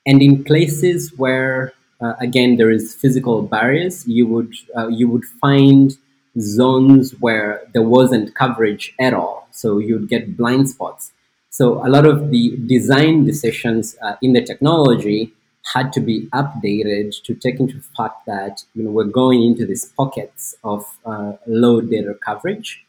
and 0.07 0.23
in 0.23 0.43
places 0.43 1.13
where 1.17 1.73
uh, 2.03 2.15
again 2.21 2.57
there 2.57 2.71
is 2.71 2.95
physical 2.95 3.43
barriers. 3.43 4.07
You 4.07 4.27
would 4.27 4.55
uh, 4.77 4.89
you 4.89 5.09
would 5.09 5.25
find 5.25 5.97
zones 6.39 7.13
where 7.21 7.63
there 7.73 7.83
wasn't 7.83 8.35
coverage 8.35 8.95
at 8.99 9.15
all. 9.15 9.49
So 9.51 9.79
you'd 9.79 10.09
get 10.09 10.37
blind 10.37 10.71
spots. 10.71 11.13
So 11.51 11.87
a 11.87 11.89
lot 11.89 12.07
of 12.07 12.31
the 12.31 12.57
design 12.67 13.27
decisions 13.27 13.97
uh, 14.03 14.17
in 14.23 14.33
the 14.33 14.43
technology 14.43 15.35
had 15.75 15.93
to 15.93 16.01
be 16.01 16.27
updated 16.35 17.23
to 17.25 17.35
take 17.35 17.61
into 17.61 17.81
fact 17.97 18.27
that 18.27 18.65
you 18.75 18.83
know 18.83 18.91
we're 18.91 19.05
going 19.05 19.43
into 19.43 19.67
these 19.67 19.85
pockets 19.85 20.55
of 20.65 20.85
uh, 21.05 21.33
low 21.47 21.81
data 21.81 22.15
coverage. 22.25 22.85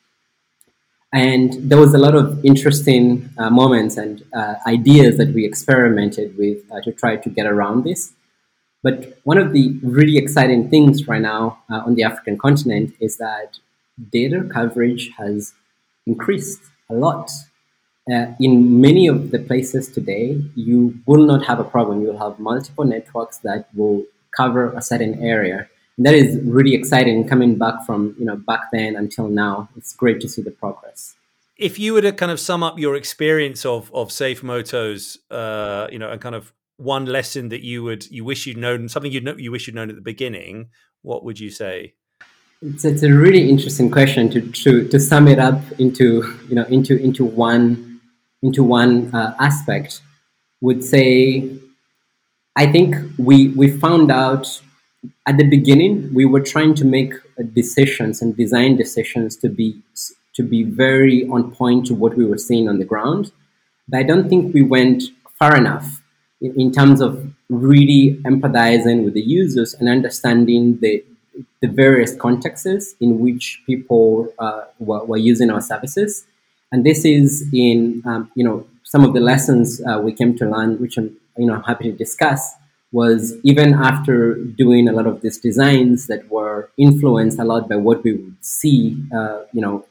And 1.11 1.53
there 1.69 1.77
was 1.77 1.93
a 1.93 1.99
lot 1.99 2.15
of 2.15 2.43
interesting 2.43 3.29
uh, 3.37 3.51
moments 3.51 3.97
and 3.97 4.23
uh, 4.33 4.55
ideas 4.65 5.17
that 5.17 5.31
we 5.35 5.45
experimented 5.45 6.35
with 6.39 6.57
to 6.85 6.91
try 6.91 7.17
to 7.17 7.29
get 7.29 7.45
around 7.45 7.83
this 7.83 8.13
but 8.83 9.17
one 9.23 9.37
of 9.37 9.53
the 9.53 9.79
really 9.81 10.17
exciting 10.17 10.69
things 10.69 11.07
right 11.07 11.21
now 11.21 11.59
uh, 11.71 11.81
on 11.85 11.95
the 11.95 12.03
African 12.03 12.37
continent 12.37 12.93
is 12.99 13.17
that 13.17 13.59
data 14.11 14.43
coverage 14.51 15.11
has 15.17 15.53
increased 16.05 16.61
a 16.89 16.93
lot. 16.93 17.31
Uh, 18.11 18.33
in 18.41 18.81
many 18.81 19.07
of 19.07 19.31
the 19.31 19.39
places 19.39 19.87
today, 19.87 20.43
you 20.55 20.99
will 21.05 21.25
not 21.25 21.45
have 21.45 21.59
a 21.59 21.63
problem. 21.63 22.01
You'll 22.01 22.17
have 22.17 22.37
multiple 22.37 22.83
networks 22.83 23.37
that 23.39 23.69
will 23.73 24.03
cover 24.35 24.73
a 24.73 24.81
certain 24.81 25.23
area. 25.23 25.69
And 25.95 26.05
that 26.05 26.13
is 26.13 26.37
really 26.43 26.75
exciting 26.75 27.25
coming 27.25 27.57
back 27.57 27.85
from, 27.85 28.13
you 28.19 28.25
know, 28.25 28.35
back 28.35 28.61
then 28.73 28.97
until 28.97 29.29
now. 29.29 29.69
It's 29.77 29.95
great 29.95 30.19
to 30.21 30.27
see 30.27 30.41
the 30.41 30.51
progress 30.51 31.15
if 31.55 31.77
you 31.77 31.93
were 31.93 32.01
to 32.01 32.11
kind 32.11 32.31
of 32.31 32.39
sum 32.39 32.63
up 32.63 32.79
your 32.79 32.95
experience 32.95 33.65
of 33.65 33.93
of 33.93 34.11
safe 34.11 34.41
motos 34.41 35.17
uh, 35.29 35.87
you 35.91 35.99
know 35.99 36.09
and 36.09 36.19
kind 36.19 36.35
of 36.35 36.51
one 36.77 37.05
lesson 37.05 37.49
that 37.49 37.63
you 37.63 37.83
would 37.83 38.09
you 38.09 38.25
wish 38.25 38.45
you'd 38.45 38.57
known 38.57 38.89
something 38.89 39.11
you 39.11 39.21
know 39.21 39.35
you 39.37 39.51
wish 39.51 39.67
you'd 39.67 39.75
known 39.75 39.89
at 39.89 39.95
the 39.95 40.01
beginning 40.01 40.69
what 41.03 41.23
would 41.23 41.39
you 41.39 41.49
say? 41.49 41.93
It's, 42.61 42.85
it's 42.85 43.03
a 43.03 43.11
really 43.11 43.49
interesting 43.49 43.91
question 43.91 44.29
to, 44.31 44.41
to 44.41 44.87
to 44.87 44.99
sum 44.99 45.27
it 45.27 45.37
up 45.37 45.59
into 45.79 46.23
you 46.47 46.55
know 46.55 46.63
into 46.65 46.97
into 46.97 47.25
one 47.25 48.01
into 48.41 48.63
one 48.63 49.13
uh, 49.13 49.35
aspect. 49.39 50.01
Would 50.61 50.83
say 50.83 51.59
i 52.55 52.71
think 52.71 52.95
we 53.17 53.49
we 53.49 53.69
found 53.69 54.11
out 54.11 54.61
at 55.27 55.37
the 55.37 55.43
beginning 55.43 56.13
we 56.13 56.25
were 56.25 56.39
trying 56.39 56.73
to 56.75 56.85
make 56.85 57.13
decisions 57.53 58.21
and 58.21 58.35
design 58.37 58.77
decisions 58.77 59.35
to 59.37 59.49
be 59.49 59.81
to 60.33 60.43
be 60.43 60.63
very 60.63 61.27
on 61.29 61.51
point 61.51 61.85
to 61.85 61.93
what 61.93 62.15
we 62.15 62.25
were 62.25 62.37
seeing 62.37 62.69
on 62.69 62.79
the 62.79 62.85
ground 62.85 63.31
but 63.87 63.99
i 63.99 64.03
don't 64.03 64.29
think 64.29 64.53
we 64.53 64.61
went 64.61 65.03
far 65.39 65.55
enough 65.55 66.02
in, 66.43 66.59
in 66.59 66.71
terms 66.71 67.01
of 67.01 67.33
really 67.49 68.19
empathizing 68.25 69.03
with 69.03 69.13
the 69.15 69.21
users 69.21 69.73
and 69.73 69.89
understanding 69.89 70.79
the 70.79 71.03
the 71.61 71.67
various 71.67 72.15
contexts 72.15 72.95
in 72.99 73.19
which 73.19 73.63
people 73.65 74.31
uh, 74.37 74.65
were, 74.79 75.03
were, 75.05 75.17
using 75.17 75.49
our 75.49 75.61
services. 75.61 76.25
And 76.71 76.85
this 76.85 77.05
is 77.05 77.49
in, 77.51 78.03
um, 78.05 78.29
you 78.35 78.43
know, 78.43 78.67
some 78.83 79.03
of 79.03 79.13
the 79.13 79.19
lessons 79.19 79.81
uh, 79.81 79.99
we 79.99 80.13
came 80.13 80.37
to 80.37 80.45
learn, 80.47 80.79
which 80.79 80.97
I'm, 80.97 81.17
you 81.37 81.47
know, 81.47 81.59
happy 81.61 81.85
to 81.85 81.91
discuss, 81.91 82.53
was 82.91 83.35
even 83.43 83.73
after 83.73 84.35
doing 84.35 84.87
a 84.87 84.91
lot 84.91 85.07
of 85.07 85.21
these 85.21 85.39
designs 85.39 86.05
that 86.07 86.29
were 86.29 86.69
influenced 86.77 87.39
a 87.39 87.43
lot 87.43 87.67
by 87.67 87.77
what 87.77 88.03
we 88.03 88.13
would 88.13 88.37
see, 88.41 88.97
uh, 89.15 89.41
you 89.53 89.61
know, 89.61 89.85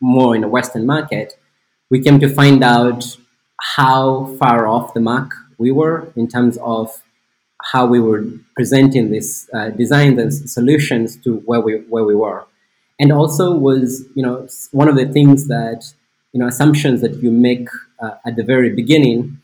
more 0.00 0.34
in 0.34 0.40
the 0.40 0.48
Western 0.48 0.84
market, 0.84 1.38
we 1.90 2.00
came 2.00 2.18
to 2.18 2.28
find 2.28 2.64
out 2.64 3.16
how 3.76 4.34
far 4.40 4.66
off 4.66 4.94
the 4.94 5.00
mark 5.00 5.32
we 5.58 5.70
were 5.70 6.12
in 6.16 6.28
terms 6.28 6.56
of 6.58 7.02
how 7.72 7.86
we 7.86 8.00
were 8.00 8.24
presenting 8.54 9.10
these 9.10 9.50
uh, 9.52 9.70
designs 9.70 10.18
and 10.18 10.32
solutions 10.32 11.16
to 11.16 11.36
where 11.46 11.60
we 11.60 11.78
where 11.88 12.04
we 12.04 12.14
were, 12.14 12.46
and 13.00 13.12
also 13.12 13.54
was 13.54 14.04
you 14.14 14.22
know 14.22 14.46
one 14.70 14.88
of 14.88 14.96
the 14.96 15.06
things 15.06 15.48
that 15.48 15.92
you 16.32 16.40
know 16.40 16.46
assumptions 16.46 17.00
that 17.00 17.14
you 17.22 17.30
make 17.30 17.68
uh, 18.00 18.12
at 18.26 18.36
the 18.36 18.44
very 18.44 18.70
beginning 18.70 19.40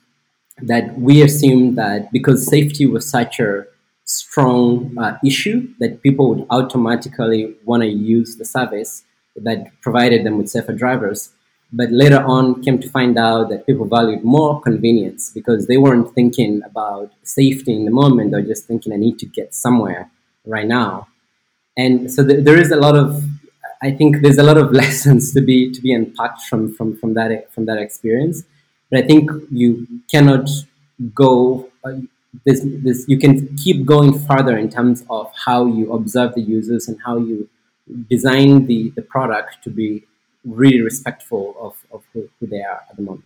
that 0.58 0.98
we 0.98 1.22
assumed 1.22 1.76
that 1.76 2.12
because 2.12 2.46
safety 2.46 2.86
was 2.86 3.08
such 3.08 3.40
a 3.40 3.64
strong 4.04 4.96
uh, 4.98 5.18
issue 5.24 5.68
that 5.80 6.02
people 6.02 6.28
would 6.28 6.46
automatically 6.50 7.54
want 7.64 7.82
to 7.82 7.88
use 7.88 8.36
the 8.36 8.44
service 8.44 9.02
that 9.36 9.66
provided 9.80 10.24
them 10.24 10.38
with 10.38 10.48
safer 10.48 10.72
drivers. 10.72 11.30
But 11.76 11.90
later 11.90 12.22
on, 12.34 12.62
came 12.62 12.78
to 12.80 12.88
find 12.88 13.18
out 13.18 13.48
that 13.50 13.66
people 13.66 13.86
valued 13.86 14.22
more 14.24 14.60
convenience 14.60 15.30
because 15.38 15.66
they 15.66 15.76
weren't 15.76 16.14
thinking 16.14 16.62
about 16.64 17.12
safety 17.22 17.72
in 17.74 17.84
the 17.84 17.90
moment; 17.90 18.30
they're 18.30 18.50
just 18.54 18.66
thinking, 18.66 18.92
"I 18.92 18.96
need 18.96 19.18
to 19.20 19.26
get 19.26 19.54
somewhere 19.54 20.10
right 20.54 20.68
now." 20.68 21.08
And 21.76 22.12
so 22.14 22.26
th- 22.26 22.44
there 22.44 22.58
is 22.64 22.70
a 22.70 22.76
lot 22.76 22.96
of, 22.96 23.24
I 23.82 23.90
think, 23.90 24.22
there's 24.22 24.38
a 24.38 24.42
lot 24.50 24.58
of 24.58 24.72
lessons 24.82 25.32
to 25.34 25.40
be 25.40 25.72
to 25.72 25.80
be 25.80 25.92
unpacked 25.92 26.42
from 26.48 26.72
from 26.74 26.96
from 26.96 27.14
that 27.14 27.30
from 27.52 27.66
that 27.66 27.78
experience. 27.78 28.44
But 28.90 29.04
I 29.04 29.06
think 29.06 29.30
you 29.50 29.86
cannot 30.10 30.48
go. 31.14 31.68
Uh, 31.84 31.92
this, 32.44 32.60
this, 32.64 33.04
you 33.06 33.16
can 33.16 33.56
keep 33.56 33.86
going 33.86 34.18
further 34.18 34.56
in 34.58 34.68
terms 34.68 35.04
of 35.08 35.30
how 35.46 35.66
you 35.66 35.92
observe 35.92 36.34
the 36.34 36.40
users 36.42 36.88
and 36.88 36.98
how 37.06 37.16
you 37.16 37.48
design 38.10 38.66
the, 38.66 38.90
the 38.96 39.02
product 39.02 39.62
to 39.62 39.70
be 39.70 40.04
really 40.44 40.80
respectful 40.80 41.54
of, 41.58 41.76
of 41.92 42.02
who, 42.12 42.28
who 42.38 42.46
they 42.46 42.60
are 42.60 42.82
at 42.90 42.96
the 42.96 43.02
moment. 43.02 43.24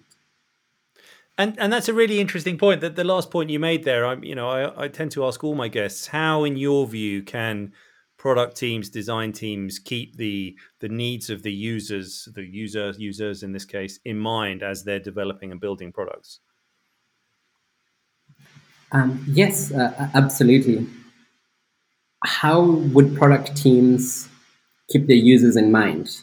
And 1.37 1.57
and 1.61 1.73
that's 1.73 1.89
a 1.89 1.95
really 1.95 2.19
interesting 2.19 2.59
point. 2.59 2.81
That 2.81 2.97
the 2.97 3.05
last 3.05 3.31
point 3.31 3.49
you 3.49 3.61
made 3.61 3.85
there, 3.85 4.05
I 4.05 4.17
you 4.17 4.35
know 4.35 4.49
I, 4.49 4.85
I 4.85 4.89
tend 4.89 5.13
to 5.13 5.25
ask 5.25 5.45
all 5.45 5.55
my 5.55 5.69
guests, 5.69 6.09
how 6.09 6.43
in 6.43 6.57
your 6.57 6.85
view 6.87 7.23
can 7.23 7.73
product 8.17 8.57
teams, 8.57 8.89
design 8.89 9.33
teams 9.33 9.79
keep 9.79 10.17
the 10.17 10.57
the 10.81 10.89
needs 10.89 11.31
of 11.31 11.45
the 11.45 11.53
users, 11.53 12.29
the 12.35 12.43
user 12.43 12.93
users 12.99 13.45
in 13.45 13.53
this 13.53 13.65
case, 13.65 14.01
in 14.05 14.19
mind 14.19 14.65
as 14.65 14.83
they're 14.83 14.99
developing 14.99 15.53
and 15.53 15.61
building 15.61 15.93
products? 15.93 16.41
Um, 18.91 19.25
yes, 19.29 19.71
uh, 19.73 20.11
absolutely. 20.15 20.89
How 22.25 22.63
would 22.63 23.17
product 23.17 23.57
teams 23.57 24.29
keep 24.91 25.07
their 25.07 25.17
users 25.17 25.57
in 25.57 25.71
mind? 25.71 26.21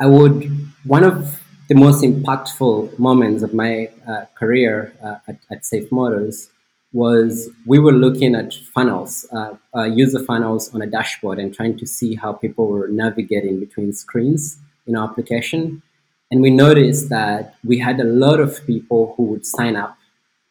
I 0.00 0.06
would, 0.06 0.50
one 0.84 1.04
of 1.04 1.40
the 1.68 1.74
most 1.74 2.02
impactful 2.02 2.98
moments 2.98 3.42
of 3.42 3.52
my 3.52 3.90
uh, 4.08 4.26
career 4.34 4.92
uh, 5.02 5.16
at, 5.26 5.38
at, 5.50 5.64
Safe 5.64 5.90
Motos 5.90 6.48
was 6.92 7.50
we 7.66 7.78
were 7.78 7.92
looking 7.92 8.34
at 8.34 8.54
funnels, 8.54 9.26
uh, 9.32 9.54
uh, 9.76 9.82
user 9.82 10.22
funnels 10.24 10.74
on 10.74 10.80
a 10.80 10.86
dashboard 10.86 11.38
and 11.38 11.54
trying 11.54 11.76
to 11.76 11.86
see 11.86 12.14
how 12.14 12.32
people 12.32 12.68
were 12.68 12.88
navigating 12.88 13.60
between 13.60 13.92
screens 13.92 14.56
in 14.86 14.96
our 14.96 15.10
application. 15.10 15.82
And 16.30 16.40
we 16.40 16.50
noticed 16.50 17.10
that 17.10 17.56
we 17.64 17.78
had 17.78 18.00
a 18.00 18.04
lot 18.04 18.40
of 18.40 18.66
people 18.66 19.14
who 19.16 19.24
would 19.24 19.44
sign 19.44 19.76
up 19.76 19.98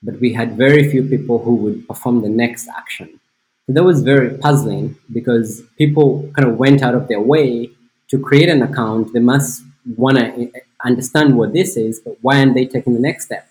but 0.04 0.20
we 0.20 0.34
had 0.34 0.58
very 0.58 0.90
few 0.90 1.04
people 1.04 1.40
who 1.40 1.56
would 1.56 1.88
perform 1.88 2.22
the 2.22 2.30
next 2.30 2.68
action. 2.70 3.20
That 3.68 3.84
was 3.84 4.02
very 4.02 4.38
puzzling 4.38 4.96
because 5.12 5.62
people 5.78 6.32
kind 6.36 6.48
of 6.48 6.58
went 6.58 6.82
out 6.82 6.96
of 6.96 7.08
their 7.08 7.20
way 7.20 7.70
to 8.10 8.20
create 8.20 8.50
an 8.50 8.62
account. 8.62 9.14
They 9.14 9.20
must 9.20 9.64
want 9.96 10.18
to 10.18 10.52
understand 10.84 11.38
what 11.38 11.54
this 11.54 11.78
is, 11.78 12.00
but 12.00 12.18
why 12.22 12.40
aren't 12.40 12.54
they 12.54 12.66
taking 12.66 12.94
the 12.94 13.00
next 13.00 13.26
step? 13.26 13.48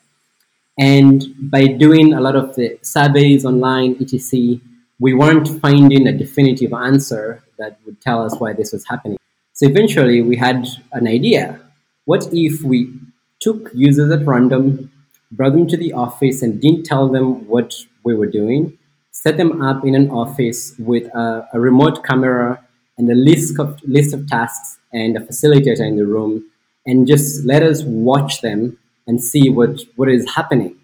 And 0.79 1.25
by 1.51 1.67
doing 1.67 2.13
a 2.13 2.21
lot 2.21 2.37
of 2.37 2.55
the 2.55 2.79
surveys 2.83 3.45
online, 3.45 3.97
etc., 4.01 4.61
we 4.99 5.15
weren't 5.15 5.49
finding 5.61 6.07
a 6.07 6.13
definitive 6.13 6.73
answer 6.73 7.43
that 7.59 7.79
would 7.85 8.01
tell 8.01 8.23
us 8.23 8.35
why 8.39 8.53
this 8.53 8.73
was 8.73 8.87
happening. 8.87 9.19
So 9.53 9.67
eventually, 9.67 10.23
we 10.23 10.37
had 10.37 10.67
an 10.93 11.07
idea. 11.07 11.61
What 12.05 12.29
if 12.33 12.63
we 12.63 12.93
took 13.41 13.71
users 13.75 14.11
at 14.13 14.27
random 14.27 14.91
brought 15.33 15.53
them 15.53 15.67
to 15.67 15.77
the 15.77 15.93
office 15.93 16.43
and 16.43 16.61
didn't 16.61 16.85
tell 16.85 17.09
them 17.09 17.47
what 17.49 17.75
we 18.05 18.15
were 18.15 18.27
doing, 18.27 18.79
set 19.11 19.37
them 19.37 19.61
up 19.63 19.85
in 19.85 19.95
an 19.95 20.11
office 20.11 20.75
with 20.79 21.05
a, 21.15 21.49
a 21.53 21.61
remote 21.61 22.05
camera 22.05 22.65
and 22.99 23.11
a 23.11 23.15
list 23.15 23.59
of, 23.59 23.81
list 23.85 24.15
of 24.15 24.27
tasks 24.29 24.79
and 24.93 25.17
a 25.17 25.21
facilitator 25.21 25.81
in 25.81 25.97
the 25.97 26.07
room, 26.07 26.45
and 26.87 27.07
just 27.07 27.45
let 27.45 27.63
us 27.63 27.83
watch 27.83 28.41
them 28.41 28.79
and 29.07 29.23
see 29.23 29.49
what, 29.51 29.81
what 29.97 30.09
is 30.09 30.35
happening. 30.35 30.77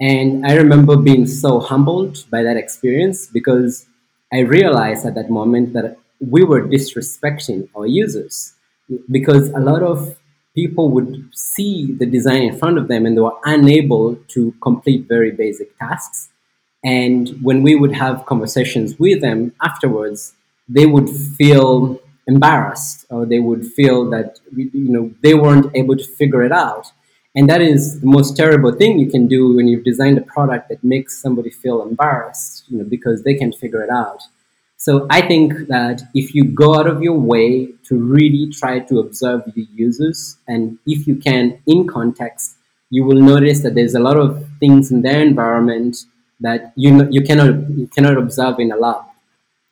And 0.00 0.46
I 0.46 0.54
remember 0.54 0.96
being 0.96 1.26
so 1.26 1.60
humbled 1.60 2.24
by 2.30 2.42
that 2.42 2.56
experience 2.56 3.26
because 3.26 3.86
I 4.32 4.40
realized 4.40 5.04
at 5.04 5.14
that 5.16 5.30
moment 5.30 5.74
that 5.74 5.98
we 6.20 6.42
were 6.42 6.62
disrespecting 6.62 7.68
our 7.74 7.86
users 7.86 8.54
because 9.10 9.50
a 9.50 9.60
lot 9.60 9.82
of 9.82 10.16
people 10.54 10.90
would 10.90 11.28
see 11.32 11.92
the 11.92 12.06
design 12.06 12.42
in 12.42 12.58
front 12.58 12.78
of 12.78 12.88
them 12.88 13.06
and 13.06 13.16
they 13.16 13.20
were 13.20 13.38
unable 13.44 14.16
to 14.28 14.52
complete 14.62 15.06
very 15.06 15.30
basic 15.30 15.78
tasks. 15.78 16.28
And 16.84 17.28
when 17.42 17.62
we 17.62 17.74
would 17.74 17.92
have 17.92 18.26
conversations 18.26 18.98
with 18.98 19.20
them 19.20 19.52
afterwards, 19.62 20.34
they 20.76 20.86
would 20.86 21.08
feel 21.38 22.00
embarrassed 22.26 23.06
or 23.10 23.26
they 23.26 23.40
would 23.40 23.64
feel 23.78 24.08
that 24.10 24.38
you 24.54 24.90
know 24.94 25.12
they 25.22 25.34
weren't 25.34 25.66
able 25.74 25.96
to 25.96 26.06
figure 26.20 26.42
it 26.42 26.52
out. 26.52 26.92
And 27.34 27.48
that 27.48 27.60
is 27.60 28.00
the 28.00 28.06
most 28.06 28.36
terrible 28.36 28.72
thing 28.72 28.98
you 28.98 29.08
can 29.08 29.28
do 29.28 29.54
when 29.54 29.68
you've 29.68 29.84
designed 29.84 30.18
a 30.18 30.22
product 30.22 30.68
that 30.68 30.82
makes 30.82 31.20
somebody 31.22 31.50
feel 31.50 31.82
embarrassed, 31.82 32.64
you 32.68 32.78
know, 32.78 32.84
because 32.84 33.22
they 33.22 33.34
can't 33.34 33.54
figure 33.54 33.82
it 33.82 33.90
out. 33.90 34.20
So 34.76 35.06
I 35.10 35.20
think 35.20 35.68
that 35.68 36.02
if 36.14 36.34
you 36.34 36.44
go 36.44 36.74
out 36.74 36.88
of 36.88 37.02
your 37.02 37.18
way 37.18 37.72
to 37.88 37.96
really 37.96 38.50
try 38.50 38.80
to 38.80 38.98
observe 38.98 39.42
your 39.54 39.66
users, 39.74 40.38
and 40.48 40.78
if 40.86 41.06
you 41.06 41.16
can 41.16 41.60
in 41.66 41.86
context, 41.86 42.56
you 42.88 43.04
will 43.04 43.20
notice 43.20 43.60
that 43.60 43.74
there's 43.74 43.94
a 43.94 44.00
lot 44.00 44.16
of 44.16 44.44
things 44.58 44.90
in 44.90 45.02
their 45.02 45.20
environment 45.20 45.98
that 46.40 46.72
you 46.76 47.06
you 47.10 47.22
cannot 47.22 47.70
you 47.70 47.86
cannot 47.88 48.16
observe 48.16 48.58
in 48.58 48.72
a 48.72 48.76
lab. 48.76 49.09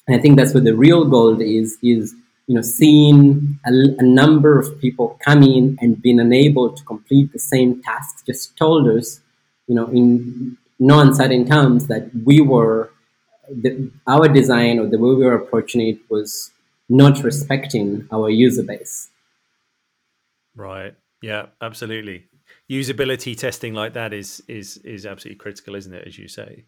And 0.08 0.16
I 0.16 0.20
think 0.20 0.36
that's 0.36 0.54
where 0.54 0.62
the 0.62 0.74
real 0.74 1.04
gold 1.04 1.40
is 1.40 1.78
is 1.82 2.14
you 2.48 2.54
know 2.56 2.62
seeing 2.62 3.60
a, 3.64 3.70
a 3.98 4.02
number 4.02 4.58
of 4.58 4.80
people 4.80 5.18
come 5.24 5.42
in 5.42 5.78
and 5.80 6.00
being 6.02 6.18
unable 6.18 6.70
to 6.72 6.82
complete 6.84 7.32
the 7.32 7.38
same 7.38 7.82
tasks 7.82 8.22
just 8.22 8.56
told 8.56 8.88
us 8.88 9.20
you 9.68 9.74
know 9.74 9.86
in 9.86 10.56
no 10.78 10.98
uncertain 11.00 11.44
terms 11.46 11.86
that 11.88 12.10
we 12.24 12.40
were 12.40 12.90
the, 13.50 13.90
our 14.06 14.28
design 14.28 14.78
or 14.78 14.86
the 14.86 14.98
way 14.98 15.14
we 15.14 15.24
were 15.24 15.34
approaching 15.34 15.80
it 15.80 15.98
was 16.08 16.50
not 16.88 17.22
respecting 17.22 18.08
our 18.10 18.30
user 18.30 18.62
base. 18.62 19.10
Right. 20.54 20.94
Yeah, 21.22 21.46
absolutely. 21.60 22.24
Usability 22.70 23.36
testing 23.36 23.74
like 23.74 23.94
that 23.94 24.12
is 24.12 24.42
is 24.48 24.78
is 24.78 25.06
absolutely 25.06 25.38
critical, 25.38 25.74
isn't 25.74 25.94
it? 25.94 26.06
As 26.06 26.18
you 26.18 26.28
say. 26.28 26.64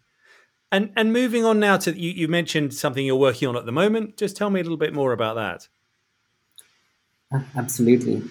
And 0.71 0.91
and 0.95 1.11
moving 1.11 1.43
on 1.43 1.59
now 1.59 1.77
to 1.77 1.97
you, 1.97 2.11
you 2.11 2.27
mentioned 2.27 2.73
something 2.73 3.05
you're 3.05 3.15
working 3.15 3.47
on 3.47 3.57
at 3.57 3.65
the 3.65 3.71
moment. 3.71 4.17
Just 4.17 4.37
tell 4.37 4.49
me 4.49 4.59
a 4.59 4.63
little 4.63 4.77
bit 4.77 4.93
more 4.93 5.11
about 5.11 5.35
that. 5.35 5.67
Absolutely. 7.55 8.21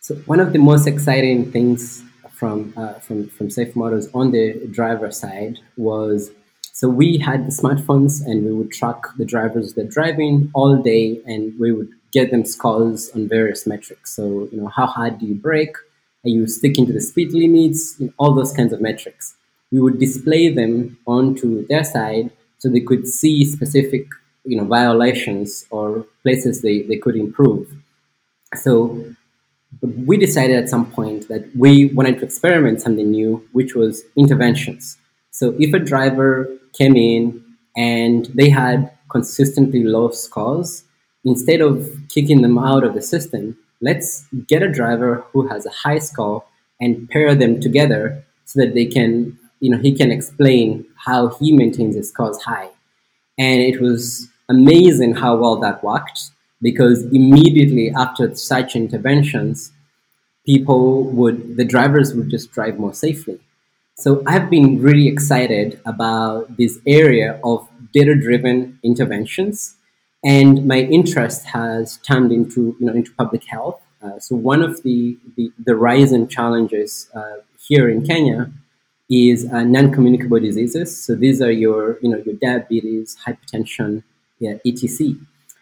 So 0.00 0.14
one 0.26 0.40
of 0.40 0.52
the 0.52 0.58
most 0.58 0.86
exciting 0.86 1.50
things 1.52 2.02
from 2.32 2.72
uh, 2.76 2.94
from 2.94 3.28
from 3.28 3.50
Safe 3.50 3.74
Motos 3.74 4.08
on 4.14 4.30
the 4.30 4.66
driver 4.70 5.10
side 5.10 5.58
was 5.76 6.30
so 6.72 6.88
we 6.88 7.18
had 7.18 7.46
the 7.46 7.50
smartphones 7.50 8.24
and 8.24 8.44
we 8.44 8.52
would 8.52 8.70
track 8.70 9.02
the 9.18 9.24
drivers 9.24 9.74
that 9.74 9.90
driving 9.90 10.50
all 10.54 10.76
day 10.82 11.20
and 11.26 11.52
we 11.60 11.72
would 11.72 11.90
get 12.12 12.30
them 12.30 12.44
scores 12.44 13.10
on 13.10 13.28
various 13.28 13.66
metrics. 13.66 14.16
So, 14.16 14.48
you 14.50 14.60
know, 14.60 14.68
how 14.68 14.86
hard 14.86 15.18
do 15.18 15.26
you 15.26 15.34
brake? 15.34 15.76
Are 16.24 16.30
you 16.30 16.46
sticking 16.46 16.86
to 16.86 16.92
the 16.94 17.00
speed 17.02 17.32
limits? 17.32 17.96
You 17.98 18.06
know, 18.06 18.12
all 18.18 18.34
those 18.34 18.52
kinds 18.52 18.72
of 18.72 18.80
metrics. 18.80 19.34
We 19.70 19.80
would 19.80 19.98
display 19.98 20.52
them 20.52 20.98
onto 21.06 21.66
their 21.66 21.84
side 21.84 22.30
so 22.58 22.68
they 22.68 22.80
could 22.80 23.06
see 23.06 23.44
specific, 23.44 24.06
you 24.44 24.56
know, 24.56 24.64
violations 24.64 25.64
or 25.70 26.06
places 26.22 26.62
they, 26.62 26.82
they 26.82 26.96
could 26.96 27.16
improve. 27.16 27.72
So 28.54 29.04
we 29.82 30.16
decided 30.16 30.56
at 30.56 30.68
some 30.68 30.90
point 30.90 31.28
that 31.28 31.48
we 31.56 31.86
wanted 31.86 32.18
to 32.18 32.24
experiment 32.24 32.82
something 32.82 33.10
new, 33.10 33.46
which 33.52 33.74
was 33.74 34.02
interventions. 34.16 34.98
So 35.30 35.54
if 35.58 35.72
a 35.72 35.78
driver 35.78 36.48
came 36.72 36.96
in 36.96 37.42
and 37.76 38.26
they 38.34 38.50
had 38.50 38.90
consistently 39.10 39.84
low 39.84 40.10
scores, 40.10 40.84
instead 41.24 41.60
of 41.60 41.88
kicking 42.08 42.42
them 42.42 42.58
out 42.58 42.84
of 42.84 42.94
the 42.94 43.02
system, 43.02 43.56
let's 43.80 44.26
get 44.48 44.62
a 44.62 44.70
driver 44.70 45.24
who 45.32 45.46
has 45.48 45.66
a 45.66 45.70
high 45.70 45.98
score 45.98 46.44
and 46.80 47.08
pair 47.08 47.34
them 47.34 47.60
together 47.60 48.24
so 48.44 48.60
that 48.60 48.74
they 48.74 48.86
can, 48.86 49.38
you 49.60 49.70
know, 49.70 49.78
he 49.78 49.92
can 49.92 50.10
explain 50.10 50.86
how 50.96 51.28
he 51.28 51.52
maintains 51.52 51.94
his 51.94 52.08
scores 52.08 52.42
high. 52.42 52.70
And 53.38 53.60
it 53.62 53.80
was 53.80 54.28
amazing 54.48 55.14
how 55.14 55.36
well 55.36 55.56
that 55.60 55.84
worked 55.84 56.30
because 56.60 57.04
immediately 57.04 57.90
after 57.90 58.34
such 58.34 58.74
interventions, 58.74 59.72
people 60.44 61.04
would, 61.04 61.56
the 61.56 61.64
drivers 61.64 62.14
would 62.14 62.30
just 62.30 62.50
drive 62.52 62.78
more 62.78 62.94
safely. 62.94 63.38
So 63.96 64.22
I've 64.26 64.48
been 64.50 64.80
really 64.80 65.08
excited 65.08 65.80
about 65.84 66.56
this 66.56 66.78
area 66.86 67.38
of 67.44 67.68
data 67.92 68.14
driven 68.14 68.78
interventions. 68.82 69.76
And 70.24 70.66
my 70.66 70.80
interest 70.80 71.46
has 71.46 71.98
turned 71.98 72.32
into, 72.32 72.76
you 72.78 72.86
know, 72.86 72.92
into 72.92 73.12
public 73.12 73.44
health. 73.44 73.80
Uh, 74.02 74.18
so 74.18 74.36
one 74.36 74.62
of 74.62 74.82
the, 74.82 75.18
the, 75.36 75.52
the 75.62 75.76
rising 75.76 76.28
challenges 76.28 77.10
uh, 77.14 77.36
here 77.68 77.88
in 77.90 78.06
Kenya 78.06 78.50
is 79.10 79.46
uh, 79.52 79.64
non-communicable 79.64 80.38
diseases. 80.38 81.04
So 81.04 81.16
these 81.16 81.42
are 81.42 81.50
your, 81.50 81.98
you 82.00 82.08
know, 82.08 82.22
your 82.24 82.36
diabetes, 82.36 83.16
hypertension, 83.26 84.04
yeah, 84.38 84.54
etc. 84.64 85.16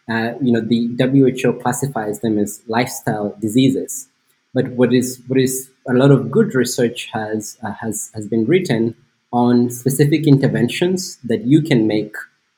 Uh, 0.08 0.34
you 0.40 0.52
know, 0.52 0.60
the 0.60 0.88
WHO 0.98 1.54
classifies 1.60 2.20
them 2.20 2.38
as 2.38 2.62
lifestyle 2.68 3.34
diseases. 3.40 4.08
But 4.54 4.68
what 4.68 4.92
is 4.92 5.20
what 5.26 5.38
is 5.38 5.70
a 5.88 5.92
lot 5.92 6.10
of 6.10 6.30
good 6.30 6.54
research 6.54 7.10
has 7.12 7.58
uh, 7.62 7.72
has 7.72 8.10
has 8.14 8.26
been 8.26 8.44
written 8.46 8.94
on 9.32 9.70
specific 9.70 10.26
interventions 10.26 11.18
that 11.24 11.44
you 11.44 11.60
can 11.60 11.86
make 11.86 12.14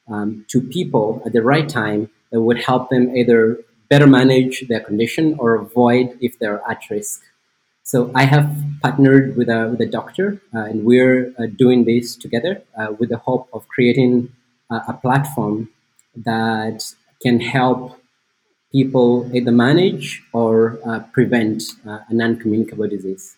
um, 0.08 0.44
to 0.48 0.60
people 0.60 1.22
at 1.26 1.32
the 1.32 1.42
right 1.42 1.68
time 1.68 2.10
that 2.30 2.40
would 2.40 2.58
help 2.58 2.90
them 2.90 3.16
either 3.16 3.58
better 3.88 4.06
manage 4.06 4.66
their 4.68 4.80
condition 4.80 5.34
or 5.38 5.54
avoid 5.54 6.16
if 6.20 6.38
they're 6.38 6.62
at 6.70 6.88
risk. 6.90 7.22
So 7.82 8.10
I 8.14 8.24
have 8.24 8.54
partnered 8.82 9.36
with 9.36 9.48
a, 9.48 9.68
with 9.68 9.80
a 9.80 9.86
doctor, 9.86 10.40
uh, 10.54 10.60
and 10.60 10.84
we're 10.84 11.32
uh, 11.38 11.46
doing 11.56 11.84
this 11.84 12.16
together 12.16 12.62
uh, 12.78 12.92
with 12.98 13.08
the 13.08 13.18
hope 13.18 13.48
of 13.52 13.66
creating 13.68 14.32
a 14.70 14.92
platform 14.92 15.68
that 16.14 16.94
can 17.20 17.40
help 17.40 18.00
people 18.72 19.28
either 19.34 19.50
manage 19.50 20.22
or 20.32 20.78
uh, 20.86 21.00
prevent 21.12 21.62
uh, 21.86 21.98
a 22.08 22.14
non-communicable 22.14 22.88
disease. 22.88 23.36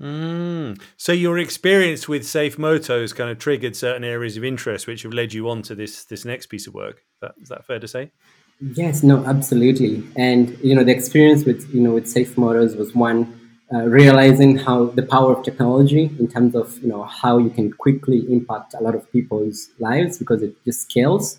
Mm. 0.00 0.80
So 0.96 1.12
your 1.12 1.38
experience 1.38 2.08
with 2.08 2.26
Safe 2.26 2.58
Moto 2.58 3.00
has 3.00 3.12
kind 3.12 3.30
of 3.30 3.38
triggered 3.38 3.76
certain 3.76 4.04
areas 4.04 4.36
of 4.36 4.44
interest, 4.44 4.86
which 4.86 5.02
have 5.02 5.12
led 5.12 5.32
you 5.32 5.48
on 5.48 5.62
to 5.62 5.74
this 5.74 6.04
this 6.04 6.24
next 6.24 6.46
piece 6.46 6.66
of 6.66 6.74
work. 6.74 6.96
Is 6.96 7.20
that, 7.22 7.34
is 7.42 7.48
that 7.48 7.66
fair 7.66 7.78
to 7.78 7.88
say? 7.88 8.12
Yes, 8.60 9.02
no, 9.02 9.24
absolutely. 9.26 10.04
And 10.16 10.56
you 10.62 10.74
know, 10.74 10.84
the 10.84 10.92
experience 10.92 11.44
with 11.44 11.68
you 11.74 11.80
know 11.80 11.92
with 11.92 12.08
Safe 12.08 12.34
Motos 12.36 12.76
was 12.76 12.94
one 12.94 13.40
uh, 13.72 13.82
realizing 13.82 14.56
how 14.58 14.86
the 14.86 15.02
power 15.02 15.32
of 15.36 15.44
technology 15.44 16.04
in 16.18 16.28
terms 16.28 16.54
of 16.54 16.78
you 16.78 16.88
know 16.88 17.02
how 17.04 17.38
you 17.38 17.50
can 17.50 17.72
quickly 17.72 18.20
impact 18.32 18.74
a 18.74 18.82
lot 18.82 18.94
of 18.94 19.10
people's 19.12 19.70
lives 19.80 20.18
because 20.18 20.42
it 20.42 20.54
just 20.64 20.82
scales, 20.82 21.38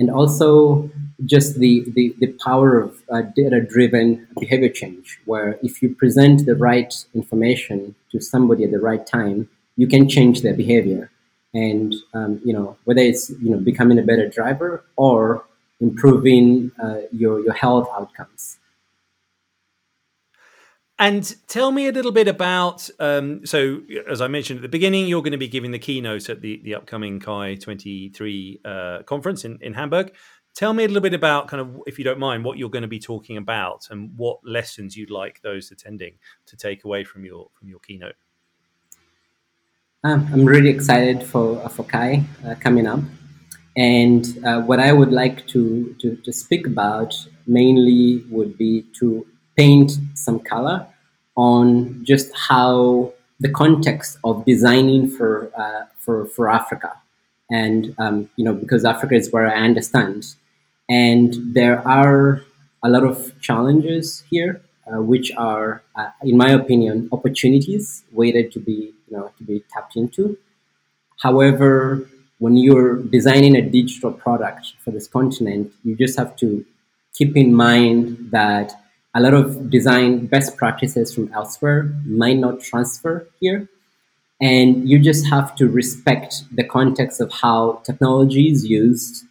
and 0.00 0.10
also 0.10 0.90
just 1.24 1.58
the 1.60 1.84
the, 1.94 2.14
the 2.18 2.32
power 2.44 2.78
of 2.80 3.00
uh, 3.10 3.22
data 3.22 3.60
driven 3.60 4.26
behavior 4.38 4.68
change, 4.68 5.18
where 5.24 5.58
if 5.62 5.80
you 5.80 5.94
present 5.94 6.46
the 6.46 6.56
right 6.56 6.92
information 7.14 7.94
to 8.10 8.20
somebody 8.20 8.64
at 8.64 8.72
the 8.72 8.80
right 8.80 9.06
time, 9.06 9.48
you 9.76 9.86
can 9.86 10.08
change 10.08 10.42
their 10.42 10.54
behavior, 10.54 11.10
and 11.54 11.94
um, 12.12 12.40
you 12.44 12.52
know 12.52 12.76
whether 12.84 13.00
it's 13.00 13.30
you 13.40 13.50
know 13.50 13.58
becoming 13.58 13.98
a 14.00 14.02
better 14.02 14.28
driver 14.28 14.84
or 14.96 15.44
improving 15.80 16.70
uh, 16.82 17.00
your, 17.12 17.40
your 17.40 17.54
health 17.54 17.88
outcomes. 17.94 18.58
And 20.98 21.34
tell 21.46 21.72
me 21.72 21.88
a 21.88 21.92
little 21.92 22.12
bit 22.12 22.26
about. 22.26 22.88
Um, 22.98 23.44
so, 23.44 23.82
as 24.08 24.22
I 24.22 24.28
mentioned 24.28 24.58
at 24.58 24.62
the 24.62 24.68
beginning, 24.68 25.06
you're 25.06 25.20
going 25.20 25.32
to 25.32 25.38
be 25.38 25.48
giving 25.48 25.70
the 25.70 25.78
keynote 25.78 26.30
at 26.30 26.40
the, 26.40 26.60
the 26.64 26.74
upcoming 26.74 27.20
CHI 27.20 27.56
23 27.56 28.60
uh, 28.64 29.02
conference 29.02 29.44
in, 29.44 29.58
in 29.60 29.74
Hamburg. 29.74 30.14
Tell 30.54 30.72
me 30.72 30.84
a 30.84 30.86
little 30.86 31.02
bit 31.02 31.12
about, 31.12 31.48
kind 31.48 31.60
of, 31.60 31.82
if 31.86 31.98
you 31.98 32.04
don't 32.04 32.18
mind, 32.18 32.44
what 32.44 32.56
you're 32.56 32.70
going 32.70 32.80
to 32.80 32.88
be 32.88 32.98
talking 32.98 33.36
about 33.36 33.88
and 33.90 34.16
what 34.16 34.38
lessons 34.42 34.96
you'd 34.96 35.10
like 35.10 35.42
those 35.42 35.70
attending 35.70 36.14
to 36.46 36.56
take 36.56 36.84
away 36.84 37.04
from 37.04 37.26
your 37.26 37.48
from 37.52 37.68
your 37.68 37.78
keynote. 37.80 38.14
Um, 40.02 40.26
I'm 40.32 40.46
really 40.46 40.70
excited 40.70 41.22
for 41.22 41.68
for 41.68 41.84
CHI 41.84 42.24
uh, 42.46 42.54
coming 42.54 42.86
up. 42.86 43.00
And 43.76 44.26
uh, 44.44 44.62
what 44.62 44.80
I 44.80 44.92
would 44.92 45.12
like 45.12 45.46
to, 45.48 45.94
to, 46.00 46.16
to, 46.16 46.32
speak 46.32 46.66
about 46.66 47.14
mainly 47.46 48.24
would 48.30 48.56
be 48.56 48.86
to 49.00 49.26
paint 49.54 49.92
some 50.14 50.40
color 50.40 50.86
on 51.36 52.02
just 52.02 52.34
how 52.34 53.12
the 53.38 53.50
context 53.50 54.18
of 54.24 54.46
designing 54.46 55.10
for, 55.10 55.50
uh, 55.58 55.84
for, 55.98 56.24
for 56.24 56.50
Africa. 56.50 56.92
And, 57.50 57.94
um, 57.98 58.30
you 58.36 58.44
know, 58.46 58.54
because 58.54 58.84
Africa 58.86 59.14
is 59.14 59.30
where 59.30 59.46
I 59.46 59.60
understand. 59.60 60.34
And 60.88 61.34
there 61.54 61.86
are 61.86 62.42
a 62.82 62.88
lot 62.88 63.04
of 63.04 63.38
challenges 63.40 64.24
here, 64.30 64.62
uh, 64.86 65.02
which 65.02 65.30
are, 65.36 65.82
uh, 65.96 66.10
in 66.22 66.36
my 66.38 66.50
opinion, 66.50 67.10
opportunities 67.12 68.04
waited 68.12 68.52
to 68.52 68.58
be, 68.58 68.94
you 69.08 69.16
know, 69.16 69.30
to 69.36 69.44
be 69.44 69.62
tapped 69.70 69.96
into. 69.96 70.38
However, 71.20 72.08
when 72.38 72.56
you're 72.56 72.96
designing 72.96 73.56
a 73.56 73.62
digital 73.62 74.12
product 74.12 74.74
for 74.84 74.90
this 74.90 75.08
continent, 75.08 75.72
you 75.84 75.96
just 75.96 76.18
have 76.18 76.36
to 76.36 76.64
keep 77.14 77.36
in 77.36 77.54
mind 77.54 78.30
that 78.30 78.72
a 79.14 79.20
lot 79.20 79.32
of 79.32 79.70
design 79.70 80.26
best 80.26 80.56
practices 80.56 81.14
from 81.14 81.32
elsewhere 81.32 81.84
might 82.04 82.36
not 82.36 82.60
transfer 82.60 83.26
here. 83.40 83.68
And 84.40 84.86
you 84.86 84.98
just 84.98 85.26
have 85.30 85.56
to 85.56 85.66
respect 85.66 86.44
the 86.54 86.64
context 86.64 87.22
of 87.22 87.32
how 87.32 87.80
technology 87.84 88.50
is 88.50 88.66
used. 88.66 89.24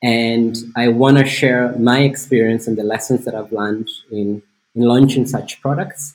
And 0.00 0.56
I 0.76 0.86
want 0.88 1.18
to 1.18 1.26
share 1.26 1.76
my 1.78 2.02
experience 2.02 2.68
and 2.68 2.78
the 2.78 2.84
lessons 2.84 3.24
that 3.24 3.34
I've 3.34 3.50
learned 3.50 3.88
in, 4.12 4.40
in 4.76 4.82
launching 4.82 5.26
such 5.26 5.60
products. 5.60 6.14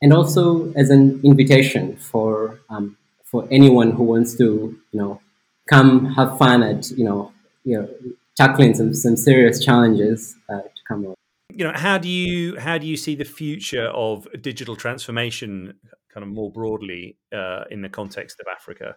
And 0.00 0.14
also 0.14 0.72
as 0.72 0.88
an 0.88 1.20
invitation 1.22 1.96
for, 1.96 2.60
um, 2.70 2.96
for 3.24 3.46
anyone 3.50 3.90
who 3.90 4.04
wants 4.04 4.34
to, 4.38 4.44
you 4.44 4.98
know, 4.98 5.20
come 5.68 6.14
have 6.14 6.38
fun 6.38 6.62
at 6.62 6.90
you 6.90 7.04
know 7.04 7.32
you 7.64 7.78
know 7.78 7.88
tackling 8.36 8.74
some 8.74 8.94
some 8.94 9.16
serious 9.16 9.64
challenges 9.64 10.36
uh, 10.48 10.60
to 10.60 10.82
come 10.86 11.06
up. 11.06 11.14
You 11.52 11.64
know, 11.64 11.72
how 11.74 11.98
do 11.98 12.08
you 12.08 12.58
how 12.58 12.78
do 12.78 12.86
you 12.86 12.96
see 12.96 13.14
the 13.14 13.24
future 13.24 13.86
of 13.86 14.28
digital 14.40 14.76
transformation, 14.76 15.74
kind 16.12 16.22
of 16.22 16.28
more 16.28 16.50
broadly, 16.50 17.16
uh, 17.32 17.64
in 17.70 17.82
the 17.82 17.88
context 17.88 18.40
of 18.40 18.46
Africa? 18.50 18.96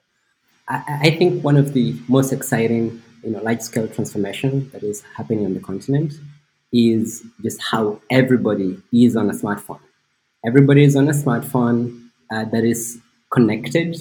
I, 0.67 0.99
I 1.03 1.09
think 1.17 1.43
one 1.43 1.57
of 1.57 1.73
the 1.73 1.95
most 2.07 2.33
exciting, 2.33 3.01
you 3.23 3.31
know, 3.31 3.41
large 3.41 3.61
scale 3.61 3.87
transformation 3.87 4.69
that 4.71 4.83
is 4.83 5.03
happening 5.15 5.45
on 5.45 5.53
the 5.53 5.59
continent 5.59 6.13
is 6.71 7.23
just 7.41 7.61
how 7.61 7.99
everybody 8.09 8.77
is 8.93 9.15
on 9.15 9.29
a 9.29 9.33
smartphone. 9.33 9.79
Everybody 10.45 10.83
is 10.83 10.95
on 10.95 11.07
a 11.07 11.13
smartphone 11.13 12.09
uh, 12.31 12.45
that 12.45 12.63
is 12.63 12.99
connected 13.31 13.97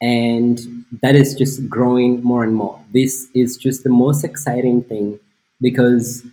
and 0.00 0.84
that 1.02 1.14
is 1.14 1.34
just 1.34 1.68
growing 1.68 2.22
more 2.22 2.44
and 2.44 2.54
more. 2.54 2.78
This 2.92 3.28
is 3.34 3.56
just 3.56 3.84
the 3.84 3.90
most 3.90 4.24
exciting 4.24 4.82
thing 4.82 5.18
because 5.60 6.24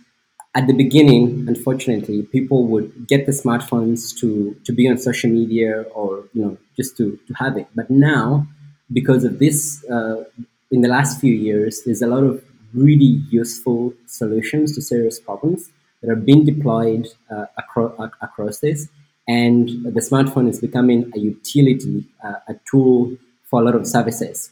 at 0.54 0.66
the 0.66 0.72
beginning, 0.72 1.46
unfortunately, 1.48 2.22
people 2.22 2.64
would 2.66 3.08
get 3.08 3.26
the 3.26 3.32
smartphones 3.32 4.16
to, 4.20 4.56
to 4.64 4.72
be 4.72 4.88
on 4.88 4.98
social 4.98 5.30
media 5.30 5.82
or 5.94 6.24
you 6.32 6.42
know 6.42 6.58
just 6.76 6.96
to, 6.98 7.18
to 7.26 7.34
have 7.34 7.56
it. 7.56 7.66
But 7.74 7.90
now, 7.90 8.46
because 8.92 9.24
of 9.24 9.38
this, 9.38 9.84
uh, 9.90 10.24
in 10.70 10.82
the 10.82 10.88
last 10.88 11.20
few 11.20 11.34
years, 11.34 11.82
there's 11.84 12.02
a 12.02 12.06
lot 12.06 12.22
of 12.22 12.44
really 12.72 13.22
useful 13.30 13.94
solutions 14.06 14.74
to 14.74 14.82
serious 14.82 15.18
problems 15.18 15.70
that 16.02 16.10
are 16.10 16.16
being 16.16 16.44
deployed 16.44 17.08
uh, 17.30 17.46
across, 17.56 17.92
across 18.20 18.58
this. 18.58 18.88
And 19.26 19.68
the 19.84 20.00
smartphone 20.00 20.48
is 20.48 20.60
becoming 20.60 21.10
a 21.14 21.18
utility, 21.18 22.04
uh, 22.22 22.34
a 22.48 22.54
tool 22.70 23.16
for 23.54 23.62
a 23.62 23.64
lot 23.64 23.76
of 23.76 23.86
services. 23.86 24.50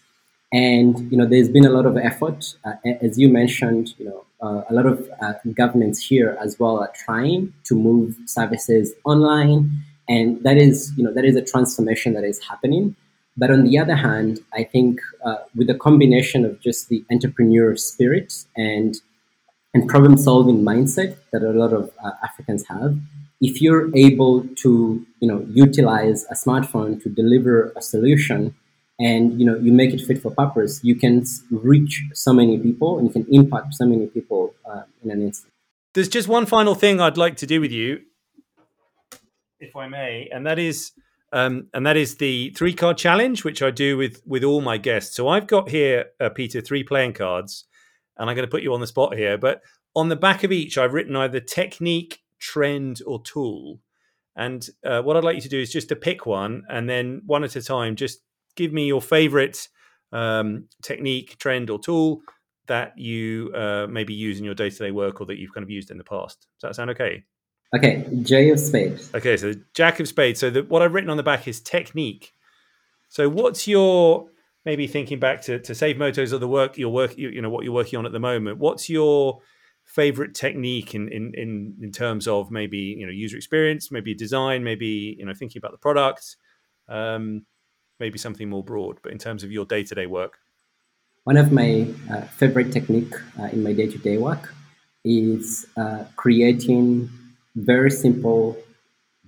And 0.52 1.10
you 1.10 1.18
know, 1.18 1.26
there's 1.26 1.48
been 1.48 1.66
a 1.66 1.74
lot 1.78 1.86
of 1.86 1.96
effort, 1.96 2.40
uh, 2.64 2.74
as 3.00 3.18
you 3.18 3.28
mentioned. 3.28 3.94
You 3.98 4.06
know, 4.08 4.20
uh, 4.46 4.62
a 4.70 4.74
lot 4.78 4.86
of 4.86 4.96
uh, 5.20 5.32
governments 5.60 5.98
here 6.10 6.38
as 6.40 6.56
well 6.60 6.78
are 6.78 6.92
trying 7.04 7.52
to 7.64 7.74
move 7.74 8.16
services 8.26 8.92
online, 9.04 9.70
and 10.08 10.40
that 10.44 10.56
is 10.56 10.92
you 10.96 11.02
know 11.04 11.12
that 11.16 11.24
is 11.24 11.34
a 11.34 11.44
transformation 11.52 12.12
that 12.12 12.22
is 12.22 12.38
happening. 12.50 12.94
But 13.36 13.50
on 13.50 13.64
the 13.64 13.76
other 13.82 13.96
hand, 13.96 14.38
I 14.60 14.62
think 14.62 15.00
uh, 15.24 15.38
with 15.56 15.68
a 15.68 15.78
combination 15.86 16.44
of 16.44 16.60
just 16.60 16.88
the 16.90 17.04
entrepreneur 17.10 17.74
spirit 17.76 18.30
and 18.56 18.94
and 19.74 19.88
problem 19.88 20.16
solving 20.16 20.58
mindset 20.62 21.16
that 21.32 21.42
a 21.42 21.54
lot 21.62 21.72
of 21.72 21.90
uh, 22.04 22.10
Africans 22.22 22.64
have, 22.68 22.98
if 23.40 23.60
you're 23.62 23.84
able 23.96 24.34
to 24.62 25.04
you 25.20 25.28
know 25.30 25.44
utilize 25.66 26.24
a 26.34 26.36
smartphone 26.44 27.02
to 27.02 27.08
deliver 27.08 27.72
a 27.74 27.82
solution 27.94 28.54
and 28.98 29.38
you 29.38 29.46
know 29.46 29.56
you 29.56 29.72
make 29.72 29.92
it 29.92 30.00
fit 30.00 30.20
for 30.20 30.30
purpose. 30.30 30.80
You 30.82 30.94
can 30.94 31.24
reach 31.50 32.02
so 32.14 32.32
many 32.32 32.58
people 32.58 32.98
and 32.98 33.06
you 33.06 33.12
can 33.12 33.26
impact 33.32 33.74
so 33.74 33.86
many 33.86 34.06
people 34.06 34.54
uh, 34.70 34.82
in 35.02 35.10
an 35.10 35.22
instant. 35.22 35.52
There's 35.94 36.08
just 36.08 36.26
one 36.26 36.46
final 36.46 36.74
thing 36.74 37.00
i'd 37.00 37.18
like 37.18 37.36
to 37.36 37.46
do 37.46 37.60
with 37.60 37.70
you 37.70 38.00
if 39.60 39.76
i 39.76 39.86
may 39.86 40.28
and 40.32 40.46
that 40.46 40.58
is 40.58 40.92
um, 41.34 41.68
and 41.72 41.86
that 41.86 41.96
is 41.96 42.16
the 42.16 42.50
three 42.56 42.72
card 42.74 42.96
challenge 42.96 43.44
which 43.44 43.62
i 43.62 43.70
do 43.70 43.96
with 43.96 44.22
with 44.26 44.42
all 44.42 44.60
my 44.62 44.78
guests. 44.78 45.14
So 45.14 45.28
i've 45.28 45.46
got 45.46 45.68
here 45.68 46.06
uh, 46.18 46.30
peter 46.30 46.60
three 46.60 46.82
playing 46.82 47.12
cards 47.12 47.64
and 48.16 48.30
i'm 48.30 48.36
going 48.36 48.46
to 48.46 48.50
put 48.50 48.62
you 48.62 48.72
on 48.72 48.80
the 48.80 48.86
spot 48.86 49.16
here 49.16 49.36
but 49.36 49.60
on 49.94 50.08
the 50.08 50.16
back 50.16 50.44
of 50.44 50.52
each 50.52 50.78
i've 50.78 50.94
written 50.94 51.14
either 51.14 51.40
technique 51.40 52.22
trend 52.42 53.00
or 53.06 53.22
tool. 53.22 53.78
And 54.36 54.68
uh, 54.84 55.00
what 55.02 55.16
I'd 55.16 55.24
like 55.24 55.36
you 55.36 55.42
to 55.42 55.48
do 55.48 55.60
is 55.60 55.72
just 55.72 55.88
to 55.90 55.96
pick 55.96 56.26
one 56.26 56.64
and 56.68 56.88
then 56.88 57.22
one 57.24 57.44
at 57.44 57.56
a 57.56 57.62
time, 57.62 57.96
just 57.96 58.20
give 58.56 58.72
me 58.72 58.86
your 58.86 59.02
favorite 59.02 59.68
um, 60.12 60.68
technique, 60.82 61.38
trend, 61.38 61.70
or 61.70 61.78
tool 61.78 62.22
that 62.66 62.96
you 62.96 63.50
uh, 63.54 63.86
maybe 63.88 64.14
use 64.14 64.38
in 64.38 64.44
your 64.44 64.54
day 64.54 64.70
to 64.70 64.78
day 64.78 64.90
work 64.90 65.20
or 65.20 65.26
that 65.26 65.38
you've 65.38 65.52
kind 65.52 65.64
of 65.64 65.70
used 65.70 65.90
in 65.90 65.98
the 65.98 66.04
past. 66.04 66.46
Does 66.60 66.68
that 66.68 66.76
sound 66.76 66.90
okay? 66.90 67.24
Okay, 67.74 68.06
J 68.22 68.50
of 68.50 68.60
spades. 68.60 69.12
Okay, 69.14 69.36
so 69.36 69.54
Jack 69.74 69.98
of 69.98 70.06
spades. 70.06 70.40
So 70.40 70.50
the, 70.50 70.62
what 70.62 70.82
I've 70.82 70.92
written 70.92 71.10
on 71.10 71.16
the 71.16 71.22
back 71.22 71.48
is 71.48 71.60
technique. 71.60 72.32
So 73.08 73.28
what's 73.28 73.66
your 73.66 74.28
maybe 74.64 74.86
thinking 74.86 75.18
back 75.18 75.42
to, 75.42 75.58
to 75.58 75.74
safe 75.74 75.96
motos 75.96 76.32
or 76.32 76.38
the 76.38 76.48
work 76.48 76.78
your 76.78 76.92
work 76.92 77.16
you, 77.18 77.30
you 77.30 77.42
know 77.42 77.50
what 77.50 77.64
you're 77.64 77.72
working 77.72 77.98
on 77.98 78.06
at 78.06 78.12
the 78.12 78.20
moment? 78.20 78.58
What's 78.58 78.88
your 78.90 79.40
favorite 79.84 80.34
technique 80.34 80.94
in, 80.94 81.08
in 81.08 81.32
in 81.34 81.76
in 81.80 81.92
terms 81.92 82.28
of 82.28 82.50
maybe 82.50 82.78
you 82.78 83.06
know 83.06 83.12
user 83.12 83.36
experience, 83.36 83.90
maybe 83.90 84.14
design, 84.14 84.62
maybe 84.62 85.16
you 85.18 85.24
know 85.24 85.34
thinking 85.34 85.58
about 85.58 85.72
the 85.72 85.78
product, 85.78 86.36
um, 86.88 87.46
maybe 88.00 88.18
something 88.18 88.48
more 88.48 88.64
broad. 88.64 88.98
But 89.02 89.12
in 89.12 89.18
terms 89.18 89.44
of 89.44 89.52
your 89.52 89.64
day 89.64 89.82
to 89.84 89.94
day 89.94 90.06
work, 90.06 90.38
one 91.24 91.36
of 91.36 91.52
my 91.52 91.86
uh, 92.10 92.22
favorite 92.22 92.72
technique 92.72 93.14
uh, 93.38 93.44
in 93.44 93.62
my 93.62 93.72
day 93.72 93.86
to 93.86 93.98
day 93.98 94.18
work 94.18 94.54
is 95.04 95.66
uh, 95.76 96.04
creating 96.16 97.10
very 97.54 97.90
simple 97.90 98.56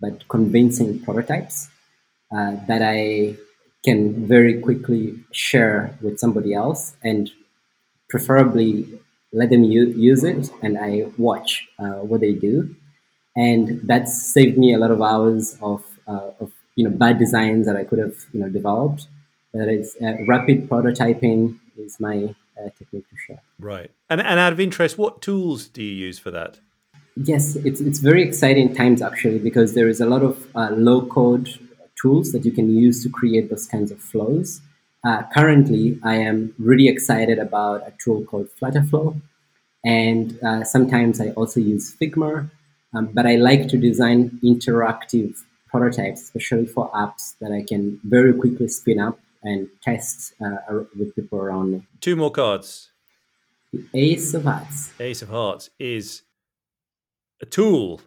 but 0.00 0.26
convincing 0.28 0.98
prototypes 1.00 1.68
uh, 2.36 2.56
that 2.66 2.82
I 2.82 3.36
can 3.84 4.26
very 4.26 4.60
quickly 4.60 5.14
share 5.30 5.96
with 6.02 6.18
somebody 6.18 6.52
else 6.54 6.96
and 7.02 7.30
preferably 8.08 9.00
let 9.32 9.50
them 9.50 9.64
u- 9.64 9.94
use 9.96 10.24
it 10.24 10.50
and 10.62 10.78
I 10.78 11.06
watch 11.18 11.68
uh, 11.78 12.00
what 12.08 12.20
they 12.20 12.32
do. 12.32 12.74
And 13.36 13.80
that's 13.84 14.32
saved 14.32 14.58
me 14.58 14.74
a 14.74 14.78
lot 14.78 14.90
of 14.90 15.02
hours 15.02 15.56
of, 15.60 15.84
uh, 16.06 16.30
of 16.40 16.52
you 16.76 16.84
know 16.84 16.90
bad 16.90 17.18
designs 17.18 17.66
that 17.66 17.76
I 17.76 17.84
could 17.84 17.98
have 17.98 18.16
you 18.32 18.40
know 18.40 18.48
developed. 18.48 19.08
That 19.52 19.68
is 19.68 19.96
uh, 20.02 20.24
rapid 20.26 20.68
prototyping 20.68 21.58
is 21.76 22.00
my 22.00 22.34
uh, 22.58 22.70
technique 22.76 23.08
to 23.10 23.16
share. 23.16 23.42
Right. 23.58 23.90
And, 24.10 24.20
and 24.20 24.38
out 24.38 24.52
of 24.52 24.60
interest, 24.60 24.98
what 24.98 25.22
tools 25.22 25.68
do 25.68 25.82
you 25.82 25.92
use 25.92 26.18
for 26.18 26.30
that? 26.32 26.58
Yes, 27.16 27.54
it's, 27.56 27.80
it's 27.80 28.00
very 28.00 28.22
exciting 28.22 28.74
times 28.74 29.00
actually 29.00 29.38
because 29.38 29.74
there 29.74 29.88
is 29.88 30.00
a 30.00 30.06
lot 30.06 30.22
of 30.22 30.48
uh, 30.56 30.70
low 30.72 31.06
code 31.06 31.48
tools 32.00 32.32
that 32.32 32.44
you 32.44 32.50
can 32.50 32.76
use 32.76 33.02
to 33.04 33.08
create 33.08 33.50
those 33.50 33.66
kinds 33.66 33.92
of 33.92 34.00
flows. 34.00 34.60
Uh, 35.04 35.22
currently, 35.32 35.98
I 36.02 36.16
am 36.16 36.54
really 36.58 36.88
excited 36.88 37.38
about 37.38 37.86
a 37.86 37.92
tool 38.02 38.24
called 38.24 38.48
Flutterflow. 38.60 39.20
And 39.84 40.38
uh, 40.42 40.64
sometimes 40.64 41.20
I 41.20 41.28
also 41.30 41.60
use 41.60 41.94
Figma. 41.94 42.50
Um, 42.94 43.06
but 43.12 43.26
I 43.26 43.36
like 43.36 43.68
to 43.68 43.76
design 43.76 44.38
interactive 44.42 45.42
prototypes, 45.74 46.20
especially 46.22 46.66
for 46.66 46.88
apps 46.92 47.34
that 47.40 47.50
I 47.50 47.62
can 47.70 47.98
very 48.04 48.32
quickly 48.32 48.68
spin 48.68 49.00
up 49.00 49.18
and 49.42 49.68
test 49.82 50.32
uh, 50.40 50.84
with 50.96 51.14
people 51.16 51.38
around 51.40 51.72
me. 51.72 51.86
Two 52.00 52.14
more 52.14 52.30
cards. 52.30 52.90
The 53.72 53.84
Ace 53.92 54.34
of 54.34 54.44
Hearts. 54.44 54.92
Ace 55.00 55.20
of 55.22 55.30
Hearts 55.30 55.70
is 55.80 56.22
a 57.42 57.46
tool. 57.46 58.00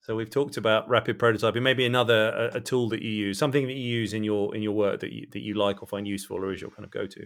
So 0.00 0.16
we've 0.16 0.28
talked 0.28 0.56
about 0.56 0.88
rapid 0.88 1.16
prototyping. 1.16 1.62
Maybe 1.62 1.86
another 1.86 2.50
a, 2.52 2.56
a 2.56 2.60
tool 2.60 2.88
that 2.88 3.02
you 3.02 3.12
use, 3.26 3.38
something 3.38 3.66
that 3.68 3.74
you 3.74 3.88
use 4.00 4.12
in 4.12 4.24
your 4.24 4.54
in 4.56 4.60
your 4.60 4.72
work 4.72 4.98
that 5.00 5.12
you, 5.12 5.28
that 5.30 5.42
you 5.46 5.54
like 5.54 5.80
or 5.80 5.86
find 5.86 6.06
useful, 6.08 6.36
or 6.38 6.52
is 6.52 6.60
your 6.60 6.70
kind 6.70 6.84
of 6.84 6.90
go 6.90 7.06
to. 7.06 7.22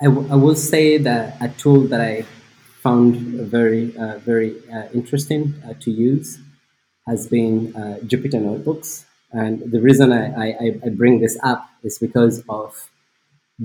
I, 0.00 0.06
w- 0.06 0.28
I 0.30 0.36
will 0.36 0.54
say 0.54 0.96
that 0.98 1.36
a 1.42 1.48
tool 1.48 1.80
that 1.88 2.00
I 2.00 2.24
found 2.84 3.16
very 3.56 3.94
uh, 3.96 4.18
very 4.20 4.52
uh, 4.72 4.86
interesting 4.94 5.42
uh, 5.66 5.74
to 5.80 5.90
use 5.90 6.38
has 7.06 7.26
been 7.26 7.74
uh, 7.76 7.98
Jupyter 8.04 8.40
Notebooks. 8.40 9.06
And 9.32 9.70
the 9.70 9.80
reason 9.80 10.12
I, 10.12 10.50
I, 10.50 10.80
I 10.84 10.88
bring 10.90 11.20
this 11.20 11.38
up 11.42 11.68
is 11.82 11.98
because 11.98 12.42
of 12.48 12.90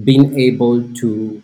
being 0.04 0.38
able 0.40 0.94
to 0.96 1.42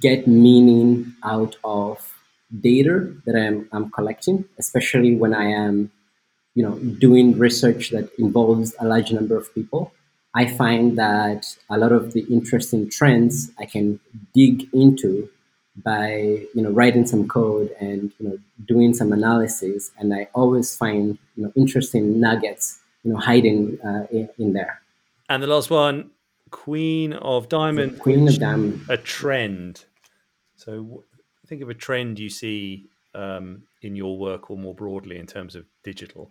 get 0.00 0.26
meaning 0.26 1.14
out 1.24 1.56
of 1.64 2.12
data 2.60 3.14
that 3.24 3.36
I'm, 3.36 3.68
I'm 3.72 3.90
collecting, 3.90 4.44
especially 4.58 5.14
when 5.14 5.34
I 5.34 5.44
am, 5.44 5.90
you 6.54 6.62
know, 6.62 6.78
doing 6.78 7.38
research 7.38 7.90
that 7.90 8.10
involves 8.18 8.74
a 8.80 8.86
large 8.86 9.12
number 9.12 9.36
of 9.36 9.54
people. 9.54 9.92
I 10.34 10.46
find 10.46 10.98
that 10.98 11.56
a 11.70 11.78
lot 11.78 11.92
of 11.92 12.12
the 12.12 12.20
interesting 12.30 12.90
trends 12.90 13.50
I 13.58 13.66
can 13.66 14.00
dig 14.34 14.68
into 14.72 15.28
by 15.82 16.46
you 16.54 16.62
know 16.62 16.70
writing 16.70 17.06
some 17.06 17.28
code 17.28 17.74
and 17.80 18.12
you 18.18 18.28
know 18.28 18.38
doing 18.66 18.94
some 18.94 19.12
analysis, 19.12 19.90
and 19.98 20.14
I 20.14 20.28
always 20.34 20.76
find 20.76 21.18
you 21.36 21.44
know 21.44 21.52
interesting 21.56 22.20
nuggets 22.20 22.78
you 23.04 23.12
know 23.12 23.18
hiding 23.18 23.78
uh, 23.84 24.06
in, 24.10 24.28
in, 24.38 24.52
there. 24.52 24.80
And 25.28 25.42
the 25.42 25.46
last 25.46 25.70
one, 25.70 26.10
Queen 26.50 27.12
of 27.12 27.48
Diamond. 27.48 27.98
Queen 27.98 28.28
of 28.28 28.38
Diamond. 28.38 28.82
A 28.88 28.96
trend. 28.96 29.84
So 30.56 31.04
think 31.46 31.62
of 31.62 31.68
a 31.68 31.74
trend 31.74 32.18
you 32.18 32.28
see 32.28 32.86
um, 33.14 33.62
in 33.82 33.96
your 33.96 34.18
work 34.18 34.50
or 34.50 34.56
more 34.56 34.74
broadly 34.74 35.18
in 35.18 35.26
terms 35.26 35.54
of 35.54 35.64
digital. 35.82 36.30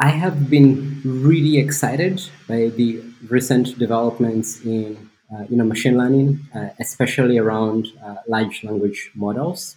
I 0.00 0.08
have 0.08 0.50
been 0.50 1.00
really 1.04 1.58
excited 1.58 2.22
by 2.46 2.68
the 2.68 3.02
recent 3.28 3.78
developments 3.78 4.64
in 4.64 5.10
you 5.48 5.56
know 5.56 5.64
machine 5.64 5.96
learning, 5.98 6.40
uh, 6.54 6.68
especially 6.80 7.38
around 7.38 7.88
uh, 8.04 8.16
large 8.28 8.64
language 8.64 9.10
models. 9.14 9.76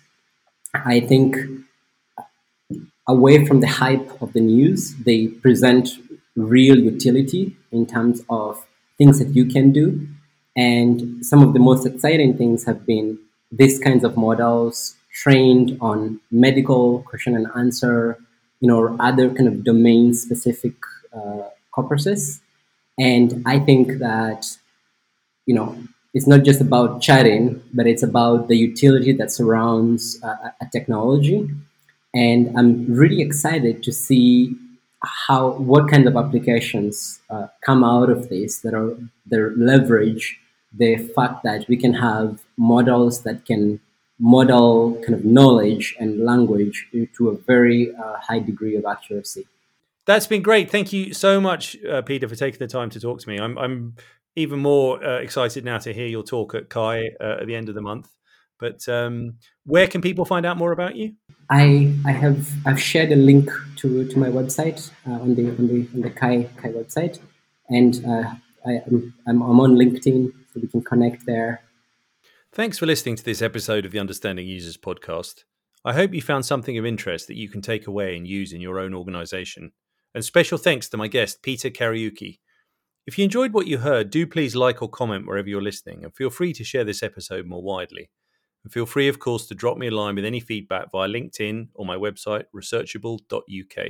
I 0.74 1.00
think 1.00 1.36
away 3.08 3.46
from 3.46 3.60
the 3.60 3.68
hype 3.68 4.22
of 4.22 4.34
the 4.34 4.40
news, 4.42 4.96
they 4.98 5.28
present 5.28 5.90
real 6.36 6.78
utility 6.78 7.56
in 7.72 7.86
terms 7.86 8.22
of 8.30 8.66
things 8.98 9.20
that 9.20 9.30
you 9.36 9.46
can 9.46 9.72
do. 9.72 10.08
And 10.56 11.26
some 11.26 11.42
of 11.42 11.54
the 11.54 11.60
most 11.60 11.86
exciting 11.86 12.38
things 12.38 12.66
have 12.66 12.86
been 12.86 13.18
these 13.52 13.80
kinds 13.80 14.04
of 14.04 14.16
models 14.16 14.96
trained 15.12 15.78
on 15.82 16.20
medical 16.30 17.02
question 17.04 17.36
and 17.36 17.48
answer, 17.56 18.18
you 18.62 18.68
know, 18.68 18.96
other 19.00 19.30
kind 19.34 19.48
of 19.48 19.64
domain 19.64 20.14
specific 20.14 20.76
uh, 21.16 21.50
corpuses. 21.76 22.42
And 23.00 23.42
I 23.46 23.60
think 23.60 24.00
that, 24.00 24.58
you 25.50 25.56
know, 25.56 25.76
it's 26.14 26.28
not 26.28 26.44
just 26.44 26.62
about 26.62 27.02
chatting, 27.02 27.60
but 27.74 27.88
it's 27.88 28.04
about 28.04 28.50
the 28.50 28.56
utility 28.56 29.14
that 29.14 29.32
surrounds 29.32 30.22
uh, 30.22 30.52
a 30.62 30.68
technology. 30.72 31.50
And 32.14 32.56
I'm 32.56 32.72
really 33.02 33.22
excited 33.24 33.82
to 33.82 33.92
see 33.92 34.56
how 35.28 35.52
what 35.72 35.90
kind 35.90 36.08
of 36.08 36.16
applications 36.16 37.20
uh, 37.32 37.48
come 37.62 37.84
out 37.84 38.10
of 38.12 38.30
this 38.30 38.60
that 38.60 38.76
are 38.76 38.96
that 39.32 39.54
leverage 39.58 40.40
the 40.84 40.98
fact 41.16 41.42
that 41.44 41.68
we 41.68 41.78
can 41.78 41.94
have 41.94 42.44
models 42.58 43.24
that 43.24 43.46
can 43.46 43.80
model 44.20 45.02
kind 45.04 45.16
of 45.16 45.26
knowledge 45.26 45.96
and 46.00 46.26
language 46.32 46.78
to 47.18 47.30
a 47.30 47.36
very 47.52 47.82
uh, 47.96 48.18
high 48.28 48.42
degree 48.52 48.76
of 48.76 48.86
accuracy. 48.86 49.48
That's 50.06 50.28
been 50.28 50.42
great. 50.42 50.72
Thank 50.72 50.92
you 50.92 51.14
so 51.14 51.40
much, 51.40 51.78
uh, 51.86 52.02
Peter, 52.02 52.28
for 52.28 52.36
taking 52.36 52.60
the 52.60 52.68
time 52.68 52.90
to 52.92 53.00
talk 53.00 53.20
to 53.22 53.30
me. 53.30 53.40
I'm, 53.40 53.58
I'm 53.58 53.96
even 54.40 54.60
more 54.60 55.04
uh, 55.04 55.20
excited 55.20 55.64
now 55.66 55.78
to 55.80 55.94
hear 55.94 56.08
your 56.08 56.24
talk 56.24 56.56
at 56.56 56.70
CHI 56.70 57.12
uh, 57.20 57.38
at 57.42 57.48
the 57.48 57.56
end 57.56 57.70
of 57.70 57.76
the 57.76 57.82
month. 57.82 58.10
But 58.60 58.88
um, 58.90 59.36
where 59.66 59.88
can 59.88 60.02
people 60.02 60.26
find 60.26 60.46
out 60.46 60.58
more 60.58 60.72
about 60.72 60.96
you? 60.96 61.14
I 61.50 61.94
I 62.06 62.12
have 62.12 62.50
I've 62.66 62.82
shared 62.82 63.12
a 63.12 63.16
link 63.16 63.50
to, 63.78 64.08
to 64.08 64.20
my 64.20 64.30
website 64.30 64.92
uh, 65.08 65.12
on 65.12 65.36
the 65.36 65.50
on 65.50 65.68
the 65.68 65.88
on 65.94 66.02
the 66.02 66.10
CHI 66.10 66.50
CHI 66.62 66.70
website, 66.70 67.20
and 67.70 68.06
uh, 68.06 68.36
I, 68.66 68.82
I'm, 68.86 69.14
I'm 69.28 69.60
on 69.60 69.76
LinkedIn, 69.76 70.34
so 70.54 70.60
we 70.62 70.68
can 70.68 70.84
connect 70.84 71.26
there. 71.26 71.62
Thanks 72.52 72.78
for 72.78 72.86
listening 72.86 73.16
to 73.16 73.24
this 73.24 73.42
episode 73.42 73.86
of 73.86 73.92
the 73.92 74.00
Understanding 74.00 74.48
Users 74.48 74.76
podcast. 74.76 75.44
I 75.86 75.94
hope 75.94 76.14
you 76.14 76.22
found 76.22 76.46
something 76.46 76.78
of 76.78 76.86
interest 76.86 77.28
that 77.28 77.38
you 77.38 77.48
can 77.48 77.62
take 77.62 77.88
away 77.88 78.18
and 78.18 78.28
use 78.28 78.52
in 78.52 78.60
your 78.60 78.80
own 78.80 78.94
organization. 78.94 79.72
And 80.14 80.26
special 80.26 80.58
thanks 80.58 80.90
to 80.90 80.98
my 80.98 81.08
guest, 81.08 81.42
Peter 81.42 81.70
Kariuki. 81.70 82.40
If 83.10 83.18
you 83.18 83.24
enjoyed 83.24 83.54
what 83.54 83.66
you 83.66 83.80
heard, 83.80 84.12
do 84.12 84.28
please 84.28 84.56
like 84.56 84.84
or 84.84 84.88
comment 84.88 85.26
wherever 85.26 85.50
you're 85.50 85.64
listening, 85.64 86.04
and 86.04 86.16
feel 86.16 86.30
free 86.30 86.54
to 86.54 86.64
share 86.64 86.84
this 86.84 87.02
episode 87.02 87.48
more 87.48 87.64
widely. 87.64 88.12
And 88.64 88.72
feel 88.72 88.86
free, 88.86 89.08
of 89.08 89.18
course, 89.18 89.48
to 89.48 89.56
drop 89.56 89.80
me 89.80 89.88
a 89.88 89.92
line 89.92 90.14
with 90.14 90.26
any 90.26 90.40
feedback 90.40 90.92
via 90.92 91.10
LinkedIn 91.10 91.70
or 91.74 91.88
my 91.88 91.96
website, 91.96 92.44
researchable.uk. 92.56 93.86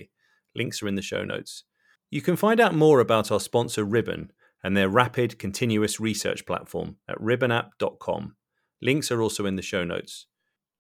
Links 0.55 0.82
are 0.82 0.88
in 0.88 0.95
the 0.95 1.01
show 1.01 1.25
notes. 1.25 1.65
You 2.10 2.21
can 2.21 2.38
find 2.38 2.62
out 2.62 2.73
more 2.73 3.01
about 3.01 3.29
our 3.29 3.41
sponsor, 3.41 3.84
Ribbon, 3.84 4.32
and 4.63 4.77
their 4.77 4.88
rapid 4.88 5.38
continuous 5.38 5.99
research 5.99 6.45
platform 6.45 6.95
at 7.10 7.19
ribbonapp.com. 7.19 8.38
Links 8.82 9.12
are 9.12 9.21
also 9.21 9.45
in 9.45 9.58
the 9.58 9.62
show 9.62 9.84
notes. 9.84 10.27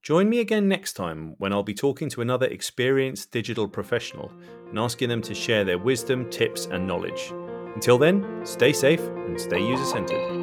Join 0.01 0.29
me 0.29 0.39
again 0.39 0.69
next 0.69 0.93
time 0.93 1.35
when 1.39 1.51
I'll 1.51 1.61
be 1.61 1.73
talking 1.73 2.07
to 2.11 2.21
another 2.21 2.47
experienced 2.47 3.31
digital 3.31 3.67
professional 3.67 4.31
and 4.69 4.79
asking 4.79 5.09
them 5.09 5.21
to 5.23 5.35
share 5.35 5.65
their 5.65 5.77
wisdom, 5.77 6.29
tips, 6.29 6.67
and 6.67 6.87
knowledge. 6.87 7.33
Until 7.75 7.97
then, 7.97 8.25
stay 8.43 8.73
safe 8.73 9.01
and 9.01 9.39
stay 9.39 9.59
user 9.59 9.85
centered. 9.85 10.38